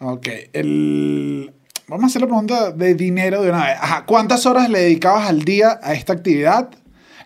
[0.00, 1.52] Ok, el...
[1.88, 3.76] Vamos a hacer la pregunta de dinero de una vez.
[3.80, 6.70] Ajá, ¿cuántas horas le dedicabas al día a esta actividad?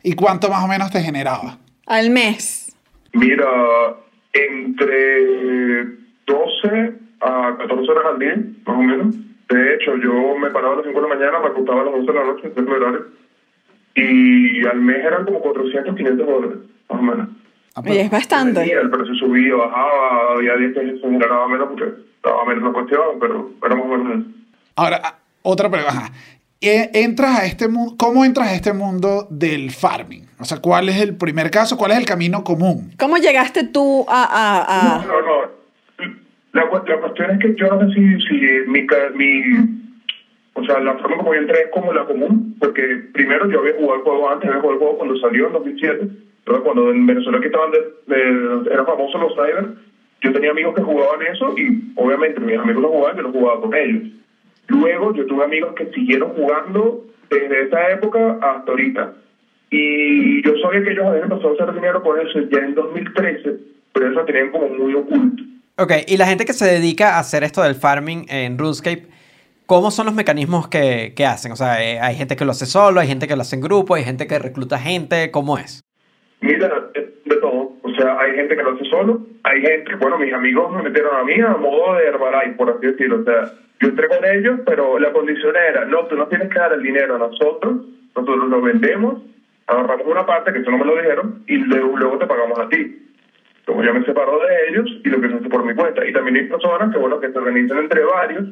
[0.03, 1.59] ¿Y cuánto más o menos te generaba?
[1.87, 2.75] Al mes.
[3.13, 3.47] Mira,
[4.33, 5.85] entre
[6.27, 9.15] 12 a 14 horas al día, más o menos.
[9.49, 11.95] De hecho, yo me paraba a las 5 de la mañana, me acostaba a las
[11.95, 13.07] 11 de la noche, es mi horario.
[13.95, 16.59] Y al mes eran como 400, 500 dólares,
[16.89, 17.29] más o menos.
[17.77, 18.61] Ah, Oye, es bastante.
[18.61, 21.85] Venía, el precio subía, bajaba, había días que se generaba menos porque
[22.17, 24.29] estaba menos la cuestión, pero era más o menos eso.
[24.77, 26.11] Ahora, ah, otra pregunta.
[26.61, 30.25] Eh, Entras a este mundo, ¿Cómo entras a este mundo del farming?
[30.39, 31.77] O sea, ¿cuál es el primer caso?
[31.77, 32.93] ¿Cuál es el camino común?
[32.99, 34.23] ¿Cómo llegaste tú a...
[34.25, 35.55] a, a- No, no.
[36.53, 38.35] La, cu- la cuestión es que yo no sé si, si
[38.69, 39.81] mi, mi.
[40.55, 43.75] O sea, la forma como yo entré es como la común, porque primero yo había
[43.75, 46.09] jugado el juego antes, había jugado el juego cuando salió en 2007.
[46.47, 47.79] Entonces, cuando en Venezuela que estaban de,
[48.15, 49.75] de- eran famosos los cyber,
[50.21, 53.61] yo tenía amigos que jugaban eso y obviamente mis amigos lo jugaban, yo lo jugaba
[53.61, 54.03] con ellos.
[54.69, 59.15] Luego yo tuve amigos que siguieron jugando desde esa época hasta ahorita.
[59.71, 63.57] Y yo sabía que ellos habían empezado a hacer dinero con eso ya en 2013,
[63.93, 65.43] pero eso lo tenían como muy oculto.
[65.79, 69.09] Ok, y la gente que se dedica a hacer esto del farming en RuneScape,
[69.67, 71.51] ¿cómo son los mecanismos que, que hacen?
[71.53, 73.63] O sea, eh, hay gente que lo hace solo, hay gente que lo hace en
[73.63, 75.83] grupo, hay gente que recluta gente, ¿cómo es?
[76.45, 77.73] Mira, de, todo.
[77.81, 81.17] O sea, hay gente que lo hace solo, hay gente, bueno, mis amigos me metieron
[81.17, 83.21] a mí a modo de Herbalife, por así decirlo.
[83.21, 83.45] O sea,
[83.81, 86.83] yo entré con ellos, pero la condición era, no, tú no tienes que dar el
[86.83, 87.77] dinero a nosotros,
[88.15, 89.23] nosotros lo vendemos,
[89.67, 92.69] agarramos una parte, que eso no me lo dijeron, y luego, luego te pagamos a
[92.69, 92.95] ti.
[93.65, 96.07] Como yo me separo de ellos y lo a hacer por mi cuenta.
[96.07, 98.45] Y también hay personas que, bueno, que se organizan entre varios,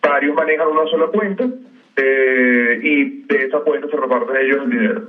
[0.00, 1.44] varios manejan una sola cuenta
[1.96, 5.02] eh, y de esa cuenta se reparten ellos el dinero.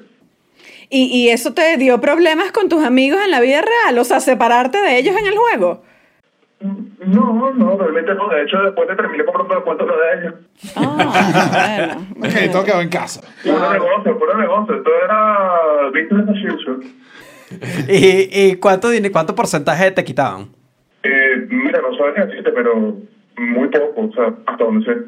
[0.90, 3.98] ¿Y, ¿Y eso te dio problemas con tus amigos en la vida real?
[4.00, 5.84] O sea, separarte de ellos en el juego.
[6.60, 8.30] No, no, realmente no.
[8.30, 10.34] De hecho, después te terminé comprando la cuenta de ellos.
[10.76, 12.36] Ah, bueno.
[12.36, 13.22] Ok, todo quedó en casa.
[13.44, 14.76] Puro negocio, puro negocio.
[14.76, 16.80] Esto era business as usual.
[17.88, 20.50] ¿Y, y cuánto, cuánto porcentaje te quitaban?
[21.04, 22.98] Eh, mira, no sabes qué decirte, pero
[23.38, 25.00] muy poco, o sea, hasta donde sé.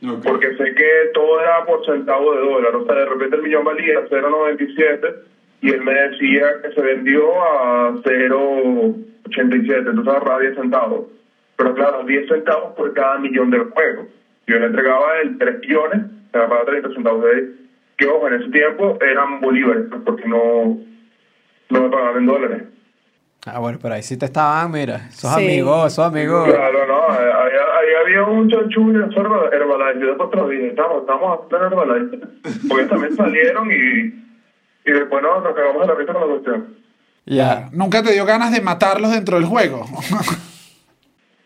[0.00, 3.64] Porque sé que todo era por centavo de dólar, o sea, de repente el millón
[3.64, 5.14] valía 0.97
[5.60, 11.04] y él me decía que se vendió a 0.87, entonces ahorraba 10 centavos.
[11.56, 14.06] Pero claro, 10 centavos por cada millón del juego.
[14.46, 16.00] Yo le entregaba él 3 millones,
[16.32, 17.56] me pagaba 30 centavos de él,
[17.98, 20.78] que ojo, en ese tiempo eran bolívares, porque no,
[21.68, 22.62] no me pagaban en dólares.
[23.46, 25.44] Ah, bueno, pero ahí sí te estaban, mira, esos Sí.
[25.46, 26.46] amigos, esos amigos.
[26.52, 30.00] Claro, no, ahí, ahí había un chanchullo Herba- Herbalife.
[30.00, 32.18] Yo después te lo dije, estamos, estamos haciendo Herbalife.
[32.68, 34.24] Porque también salieron y,
[34.84, 36.76] y después no, nos cagamos de la risa con la cuestión.
[37.24, 37.68] Ya.
[37.72, 39.86] Nunca te dio ganas de matarlos dentro del juego.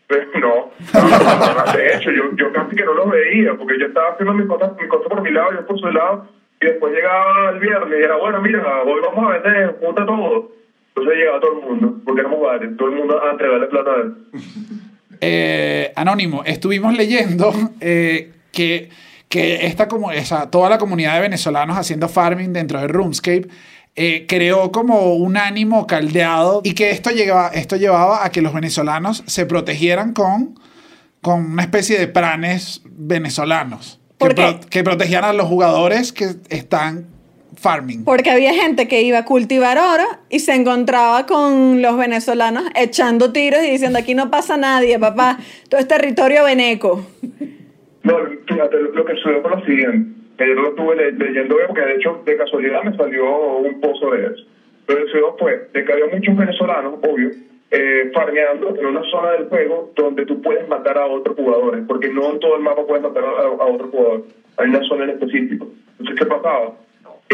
[0.07, 3.78] Pero no, no, no, no, de hecho, yo, yo casi que no los veía, porque
[3.78, 6.26] yo estaba haciendo mis cosas, mis cosas por mi lado, yo por su lado,
[6.61, 10.51] y después llegaba el viernes y era, bueno, mira, hoy vamos a vender, junta todo.
[10.97, 14.01] Entonces llegaba todo el mundo, porque éramos varios, todo el mundo a entregarle plata a
[14.03, 14.14] él.
[15.20, 18.90] Eh, Anónimo, estuvimos leyendo eh, que,
[19.28, 20.11] que esta como,
[20.51, 23.47] toda la comunidad de venezolanos haciendo farming dentro de RuneScape
[23.97, 28.53] eh, creó como un ánimo caldeado y que esto, llegaba, esto llevaba a que los
[28.53, 30.59] venezolanos se protegieran con,
[31.22, 37.07] con una especie de planes venezolanos que, pro- que protegían a los jugadores que están
[37.57, 38.05] farming.
[38.05, 43.32] Porque había gente que iba a cultivar oro y se encontraba con los venezolanos echando
[43.32, 45.38] tiros y diciendo aquí no pasa nadie, papá,
[45.68, 47.05] todo es territorio veneco.
[48.02, 50.20] No, fíjate, lo que sucedió fue lo siguiente.
[50.36, 53.24] que Yo lo estuve le- leyendo, porque de hecho, de casualidad me salió
[53.59, 54.44] un pozo de eso.
[54.86, 57.30] Pero lo que sucedió fue de que había muchos venezolanos, obvio,
[57.70, 62.09] eh, farmeando en una zona del juego donde tú puedes matar a otros jugadores, porque
[62.09, 63.28] no en todo el mapa puedes matar a,
[63.62, 64.24] a otro jugador.
[64.59, 65.68] Hay una zona en específico.
[65.98, 66.74] Entonces, ¿qué pasaba?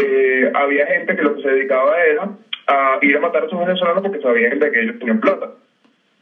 [0.03, 2.29] Eh, había gente que lo que se dedicaba era
[2.67, 5.51] a ir a matar a esos venezolanos porque sabían de que ellos tenían plata.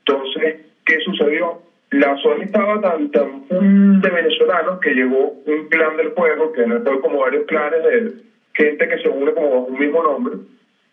[0.06, 1.60] Entonces, ¿qué sucedió?
[1.92, 6.62] La zona estaba tan, tan full de venezolanos que llegó un clan del juego, que
[6.62, 8.12] en el como varios clanes de
[8.54, 10.36] gente que se une como bajo un mismo nombre,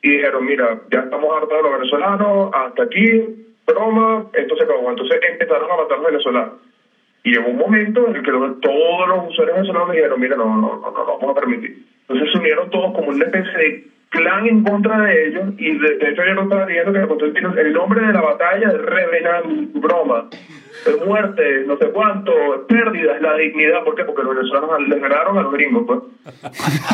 [0.03, 3.23] y dijeron, mira, ya estamos hartos de los venezolanos, hasta aquí,
[3.67, 4.91] broma, esto se acabó.
[4.91, 6.55] Entonces empezaron a matar a los venezolanos.
[7.25, 10.61] Y llegó un momento en el que todos los usuarios venezolanos dijeron, mira, no, no,
[10.61, 11.77] no, no, no vamos a permitir.
[12.09, 15.97] Entonces se unieron todos como una especie de clan en contra de ellos y de,
[15.97, 18.69] de hecho yo no estaba diciendo que contó el tiro- el nombre de la batalla
[18.69, 20.29] es Revenant, broma,
[20.87, 22.33] de muerte, no sé cuánto,
[22.69, 24.05] pérdidas, la dignidad, ¿por qué?
[24.05, 25.99] Porque los venezolanos les ganaron a los gringos, pues.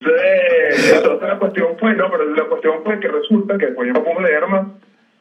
[0.00, 4.02] Entonces, entonces la cuestión fue, no, pero la cuestión fue que resulta que después yo
[4.04, 4.66] pongo de armas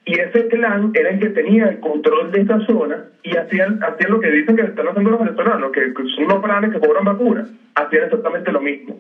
[0.10, 4.12] y ese clan era el que tenía el control de esa zona y hacían, hacían
[4.12, 7.48] lo que dicen que están haciendo los venezolanos, que son unos planes que cobran vacunas,
[7.76, 8.96] hacían exactamente lo mismo.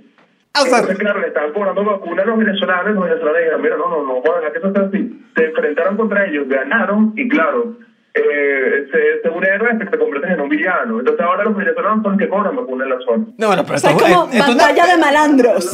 [0.53, 3.89] Sea- Entonces, claro, le estaban cobrando vacunas a los venezolanos, los venezolanos dijeron, mira, no,
[3.89, 5.23] no, no, dejar que eso sea así.
[5.35, 7.75] Se enfrentaron contra ellos, ganaron y claro,
[8.13, 10.99] eh, se, se un héroe hasta que te conviertes en un villano.
[10.99, 13.23] Entonces ahora los venezolanos son los que cobran vacunas en la zona.
[13.37, 15.65] No, bueno, pero O sea, esto, es como es- esto es una- batalla de malandros.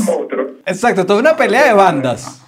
[0.65, 2.44] Exacto, esto es una pelea de bandas.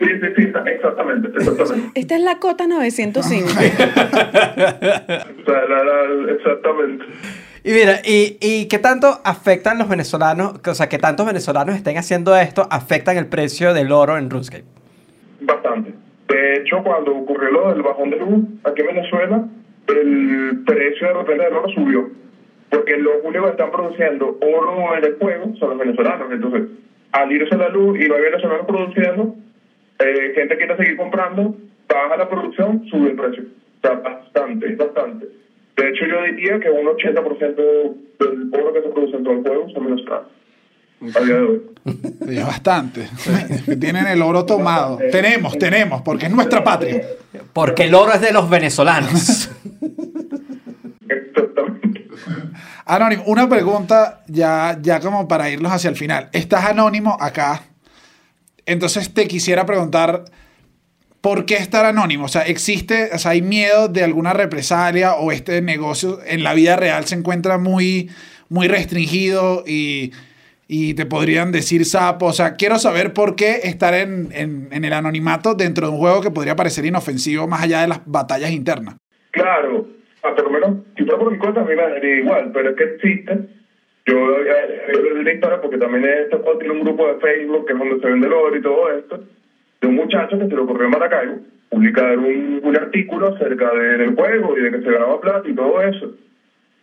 [0.00, 2.00] Sí, sí, sí, exactamente, exactamente.
[2.00, 3.48] Esta es la cota 905.
[3.48, 3.52] O
[5.44, 7.04] sea, la- la- exactamente.
[7.62, 10.54] Y mira, ¿y, ¿y qué tanto afectan los venezolanos?
[10.66, 14.64] O sea, que tantos venezolanos estén haciendo esto afectan el precio del oro en RuneScape.
[15.42, 15.92] Bastante.
[16.28, 19.44] De hecho, cuando ocurrió lo del bajón de luz aquí en Venezuela,
[19.88, 22.08] el precio de repente del oro subió.
[22.70, 26.32] Porque los únicos están produciendo oro en el juego son los venezolanos.
[26.32, 26.62] Entonces,
[27.12, 29.34] al irse la luz y no hay venezolanos produciendo,
[30.00, 31.56] eh, gente quiere seguir comprando,
[31.88, 33.44] baja la producción, sube el precio.
[33.44, 35.26] O sea, bastante, bastante.
[35.76, 39.42] De hecho, yo diría que un 80% del oro que se produce en todo el
[39.42, 40.28] juego son venezolanos.
[41.00, 41.62] A día de hoy.
[42.44, 43.08] Bastante.
[43.80, 44.98] Tienen el oro tomado.
[45.10, 47.00] Tenemos, tenemos, porque es nuestra patria.
[47.54, 49.50] Porque el oro es de los venezolanos.
[51.08, 52.06] Exactamente.
[52.84, 56.28] Anónimo, una pregunta ya, ya como para irnos hacia el final.
[56.32, 57.62] Estás anónimo acá.
[58.70, 60.24] Entonces te quisiera preguntar,
[61.20, 62.24] ¿por qué estar anónimo?
[62.26, 66.54] O sea, ¿existe, o sea, hay miedo de alguna represalia o este negocio en la
[66.54, 68.10] vida real se encuentra muy,
[68.48, 70.12] muy restringido y,
[70.68, 72.26] y te podrían decir sapo.
[72.26, 76.20] O sea, quiero saber por qué estar en, en- el anonimato dentro de un juego
[76.20, 78.94] que podría parecer inofensivo más allá de las batallas internas.
[79.32, 79.88] Claro,
[80.22, 81.72] ah, lo menos, si fuera por mi cuenta, a mí
[82.20, 83.59] igual, pero es que existe.
[84.06, 87.78] Yo le di historia porque también este juego tiene un grupo de Facebook que es
[87.78, 89.20] donde se vende el oro y todo esto,
[89.80, 91.38] de un muchacho que se le ocurrió en Maracaibo
[91.68, 95.54] publicar un, un artículo acerca de- del juego y de que se ganaba plata y
[95.54, 96.12] todo eso.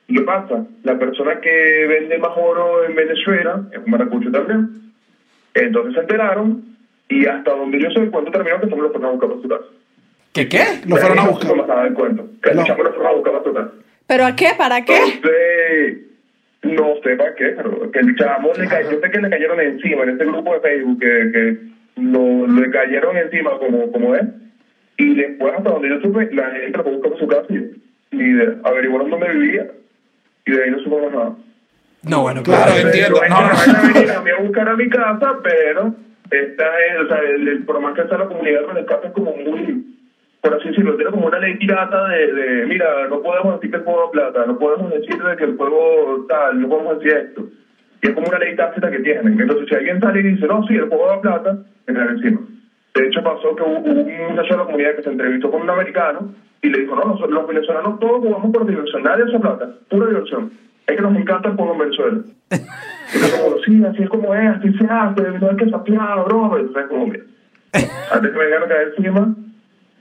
[0.07, 0.63] ¿Y qué pasa?
[0.83, 4.69] La persona que vende más oro en Venezuela es un maracucho también.
[5.53, 6.63] Entonces se enteraron
[7.09, 9.41] y hasta donde yo sé el cuento terminó que somos los fueron a buscar para
[9.41, 9.65] su casa.
[10.33, 10.63] ¿Qué qué?
[10.87, 11.55] Lo fueron a buscar.
[11.55, 11.83] No se No.
[12.61, 13.71] el chamo lo fueron a buscar para su casa.
[14.07, 14.47] ¿Pero a qué?
[14.57, 14.95] ¿Para qué?
[14.97, 15.97] Entonces,
[16.75, 19.59] no sé para qué, pero que el chamo le cayó, yo sé que le cayeron
[19.59, 21.57] encima en este grupo de Facebook que, que
[22.01, 24.23] lo, le cayeron encima como, como es.
[24.97, 27.71] Y después, hasta donde yo supe, la gente lo fue su casa y,
[28.11, 29.67] y de- averiguaron dónde vivía
[30.45, 31.31] y de ahí no supo más nada.
[32.03, 32.87] No, bueno, Claro, claro.
[32.87, 33.19] entiendo.
[33.29, 33.47] No, no.
[33.47, 35.93] van a venir a mí a buscar a mi casa, pero
[36.31, 39.13] esta es, o sea, el, el, por más que sea la comunidad de Rescate es
[39.13, 39.96] como muy,
[40.41, 43.77] por así decirlo, tiene como una ley pirata de, de, mira, no podemos decir que
[43.77, 47.47] el juego plata, no podemos decir de que el juego tal, no podemos decir esto.
[48.01, 49.39] Y es como una ley tácita que tienen.
[49.39, 52.41] Entonces, si alguien sale y dice, no, sí, el juego da plata, caen encima.
[52.93, 55.69] De hecho, pasó que hubo un muchacho de la comunidad que se entrevistó con un
[55.69, 59.69] americano y le dijo, no, nosotros, los venezolanos todos jugamos por diversión, nadie hace plata,
[59.89, 60.51] pura diversión.
[60.87, 62.19] Es que nos encanta el juego en Venezuela.
[63.13, 66.25] Y yo como, sí, así es como es, así se hace, no hay que sapear,
[66.25, 66.57] bro.
[66.57, 67.23] Entonces, como, mira,
[68.11, 69.35] antes que me vengan a caer encima,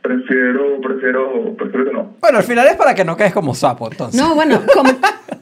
[0.06, 2.14] prefiero, prefiero, prefiero que no.
[2.20, 4.20] Bueno, al final es para que no quedes como sapo, entonces.
[4.20, 4.90] No, bueno, como,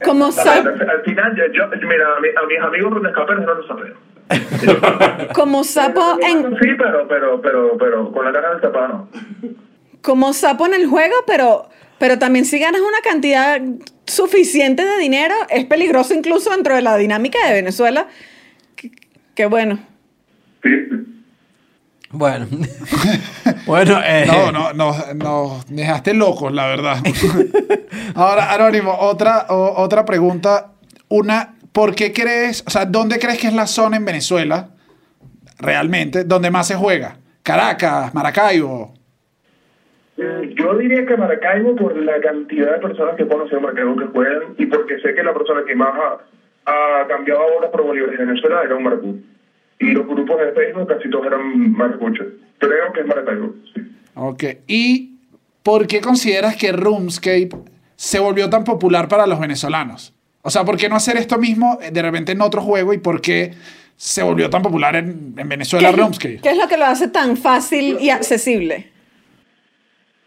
[0.04, 3.66] como sapo, al final, yo, mira, a, mi- a mis amigos de escape no los
[3.66, 3.94] sapeo.
[5.34, 9.08] como sapo en, Sí, pero, pero, pero, pero, con la cara del zapado no.
[10.02, 13.60] como sapo en el juego, pero, pero también si ganas una cantidad
[14.06, 18.06] suficiente de dinero, es peligroso incluso dentro de la dinámica de Venezuela.
[18.76, 18.90] Que,
[19.34, 19.78] que bueno.
[20.62, 20.70] Sí.
[22.14, 22.46] Bueno.
[23.66, 26.96] bueno, eh, No, no, no, nos dejaste locos, la verdad.
[28.14, 30.70] Ahora, Anónimo, otra, o- otra pregunta.
[31.08, 34.68] Una, ¿por qué crees, o sea, dónde crees que es la zona en Venezuela,
[35.58, 37.16] realmente, donde más se juega?
[37.42, 38.94] Caracas, Maracaibo.
[40.16, 44.54] Mm, Yo diría que Maracaibo por la cantidad de personas que conocen Maracaibo que juegan
[44.58, 45.90] y porque sé que la persona que más
[46.66, 49.18] ha, ha cambiado ahora por Bolívar en Venezuela era un maracucho.
[49.78, 52.26] Y los grupos de Facebook casi todos eran maracuchos.
[52.58, 53.82] Creo que es Maracaibo, sí.
[54.14, 54.44] Ok.
[54.66, 55.16] ¿Y
[55.62, 57.50] por qué consideras que RuneScape
[57.96, 60.14] se volvió tan popular para los venezolanos?
[60.42, 62.98] O sea, ¿por qué no hacer esto mismo eh, de repente en otro juego y
[62.98, 63.52] por qué
[63.96, 66.40] se volvió tan popular en, en Venezuela ¿Qué, RuneScape?
[66.42, 68.90] qué es lo que lo hace tan fácil y accesible?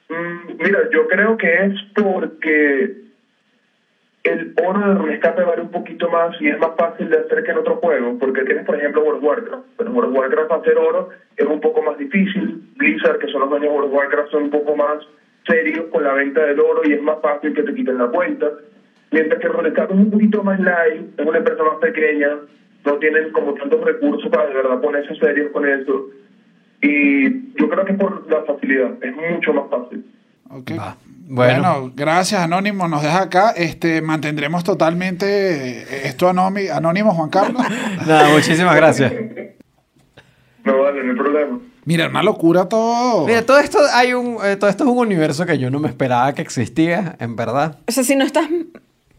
[0.09, 3.06] Mm, Mira, yo creo que es porque
[4.27, 7.51] el oro de rescate vale un poquito más y es más fácil de hacer que
[7.51, 9.63] en otros juegos, porque tienes, por ejemplo, World Warcraft.
[9.77, 12.59] Pero World Warcraft hacer oro es un poco más difícil.
[12.75, 14.97] Blizzard, que son los dueños de World Warcraft, son un poco más
[15.47, 18.51] serios con la venta del oro y es más fácil que te quiten la cuenta.
[19.11, 22.39] Mientras que el rescate es un poquito más light, es una empresa más pequeña,
[22.85, 26.07] no tienen como tantos recursos para de verdad ponerse serios con eso.
[26.81, 30.03] Y yo creo que por la facilidad, es mucho más fácil.
[30.49, 30.71] Ok.
[30.79, 30.97] Va.
[31.29, 31.79] Bueno.
[31.79, 31.91] Bueno.
[31.93, 33.51] gracias Anónimo, nos deja acá.
[33.51, 35.25] Este, mantendremos totalmente
[35.81, 37.61] eh, esto anónimo, anónimo Juan Carlos.
[38.07, 39.11] nada, muchísimas gracias.
[40.63, 41.59] No, vale, no hay problema.
[41.85, 43.25] Mira, una locura todo.
[43.25, 45.87] Mira, todo esto, hay un, eh, todo esto es un universo que yo no me
[45.87, 47.77] esperaba que existía, en verdad.
[47.87, 48.49] O sea, si no estás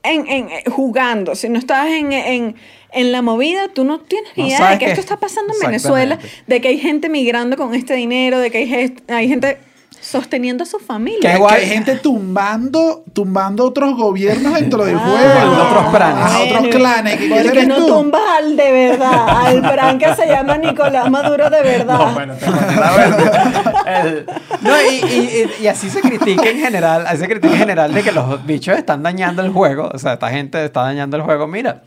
[0.02, 2.56] en, en- eh, jugando, si no estás en, en,
[2.92, 5.54] en la movida, tú no tienes ni No idea de que qué- esto está pasando
[5.54, 9.58] en Venezuela, de que hay gente migrando con este dinero, de que hay, hay gente
[10.01, 11.20] sosteniendo a su familia.
[11.20, 11.62] Qué que guay.
[11.62, 15.01] hay gente tumbando, tumbando otros gobiernos dentro del Ah,
[15.44, 15.62] juego.
[15.62, 16.24] otros planes.
[16.26, 17.16] Ah, otros clanes.
[17.16, 17.86] ¿Qué ¿Por qué eres no tú?
[17.88, 19.28] tumbas al de verdad?
[19.46, 21.99] Al plan que se llama Nicolás Maduro de verdad.
[21.99, 22.34] No, bueno,
[22.80, 23.74] la verdad.
[24.07, 24.26] El-
[24.61, 27.92] no, y, y- y- y así se critica en general, así se critica en general
[27.94, 31.22] de que los bichos están dañando el juego, o sea, esta gente está dañando el
[31.22, 31.46] juego.
[31.46, 31.82] Mira,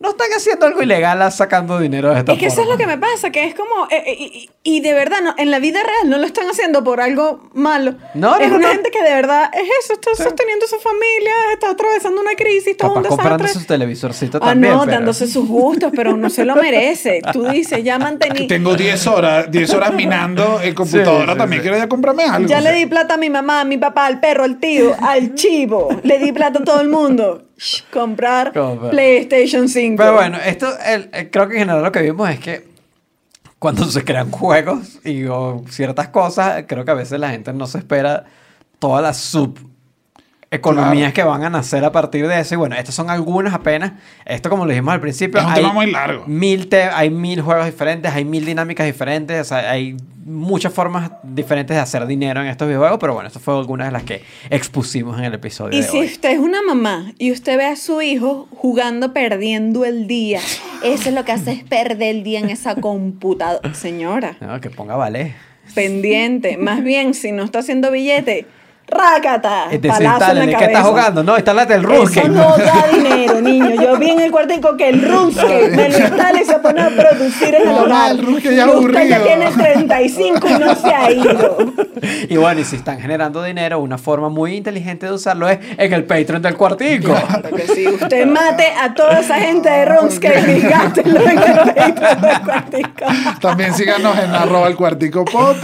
[0.00, 2.78] no están haciendo algo ilegal a- sacando dinero de esta Es que eso es lo
[2.78, 5.58] que me pasa, que es como, eh, eh, y, y de verdad, no, en la
[5.58, 7.94] vida real no lo están haciendo por algo malo.
[8.14, 8.72] No, no, es no, una no.
[8.72, 12.94] gente que de verdad es eso, está sosteniendo su familia, está atravesando una crisis, todo
[12.94, 13.60] Papá un comprando desastre.
[13.60, 14.72] sus televisorcitos Ah, también.
[14.72, 17.20] no, pero- dándose sus gustos, pero no se lo merece.
[17.32, 18.46] Tú dices, ya mantení.
[18.46, 21.60] Tengo 10 horas, 10 horas minando el computadora sí, también.
[21.60, 21.68] sí.
[21.68, 22.48] Quiero ya comprarme algo.
[22.48, 24.96] Ya o le di plata a mi mamá, a mi papá, al perro, al tío,
[25.02, 25.88] al chivo.
[26.04, 27.42] Le di plata a todo el mundo.
[27.92, 28.90] Comprar Compra.
[28.90, 29.96] PlayStation 5.
[30.02, 32.68] Pero bueno, esto el- el- creo que en general lo que vimos es que
[33.58, 37.66] cuando se crean juegos y o ciertas cosas, creo que a veces la gente no
[37.66, 38.24] se espera
[38.78, 39.58] todas las sub
[40.50, 42.54] economías que van a nacer a partir de eso.
[42.54, 43.92] Y bueno, estas son algunas apenas.
[44.26, 46.24] Esto, como lo dijimos al principio, Es un tema muy largo.
[46.26, 51.10] Mil te- hay mil juegos diferentes, hay mil dinámicas diferentes, o sea, hay muchas formas
[51.22, 54.22] diferentes de hacer dinero en estos videojuegos, pero bueno, estas fueron algunas de las que
[54.50, 56.06] expusimos en el episodio Y de si hoy.
[56.06, 60.40] usted es una mamá y usted ve a su hijo jugando perdiendo el día,
[60.84, 63.72] eso es lo que hace es perder el día en esa computadora.
[63.74, 65.34] Señora, No, que ponga vale.
[65.74, 66.56] pendiente.
[66.58, 68.46] Más bien, si no está haciendo billete,
[68.90, 69.66] ¡rácata!
[69.70, 70.70] Este, Palazo en la instálale, ¿qué cabeza.
[70.72, 71.22] estás jugando?
[71.22, 72.28] No, instálate el Eso RuneScape.
[72.28, 73.70] no da dinero, niño.
[73.82, 76.88] Yo vi en el cuartico que el RuneScape me lo instala y se pone a
[76.90, 78.10] producir en el No, hogar.
[78.12, 81.58] el RuneScape ya usted ya tiene 35 y no se ha ido.
[82.28, 85.92] Y bueno, y si están generando dinero, una forma muy inteligente de usarlo es en
[85.92, 87.12] el Patreon del cuartico.
[87.14, 87.86] Claro que sí.
[87.86, 93.04] Usted mate a toda esa gente de RuneScape y gástelo en el Patreon del cuartico.
[93.40, 95.56] También síganos en arroba el cuartico pod.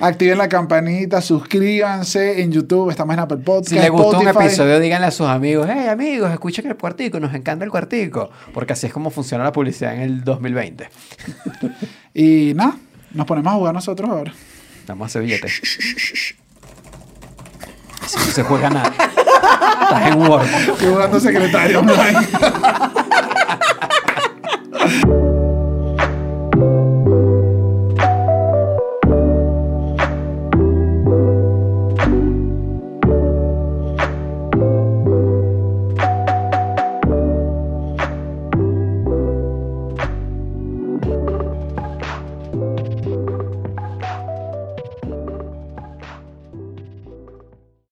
[0.00, 3.68] Activen la campanita, suscríbanse en YouTube, estamos en Apple Podcast.
[3.68, 7.34] Si les gustó un episodio, díganle a sus amigos, hey amigos, escuchen el cuartico, nos
[7.34, 8.30] encanta el cuartico.
[8.52, 10.88] Porque así es como funciona la publicidad en el 2020.
[12.14, 12.76] Y nada,
[13.12, 14.34] nos ponemos a jugar nosotros ahora.
[14.86, 15.62] Vamos a hacer billetes.
[18.02, 18.92] Así no se juega nada.
[19.82, 20.44] Estás en Word.
[20.44, 22.18] Estoy jugando secretario online.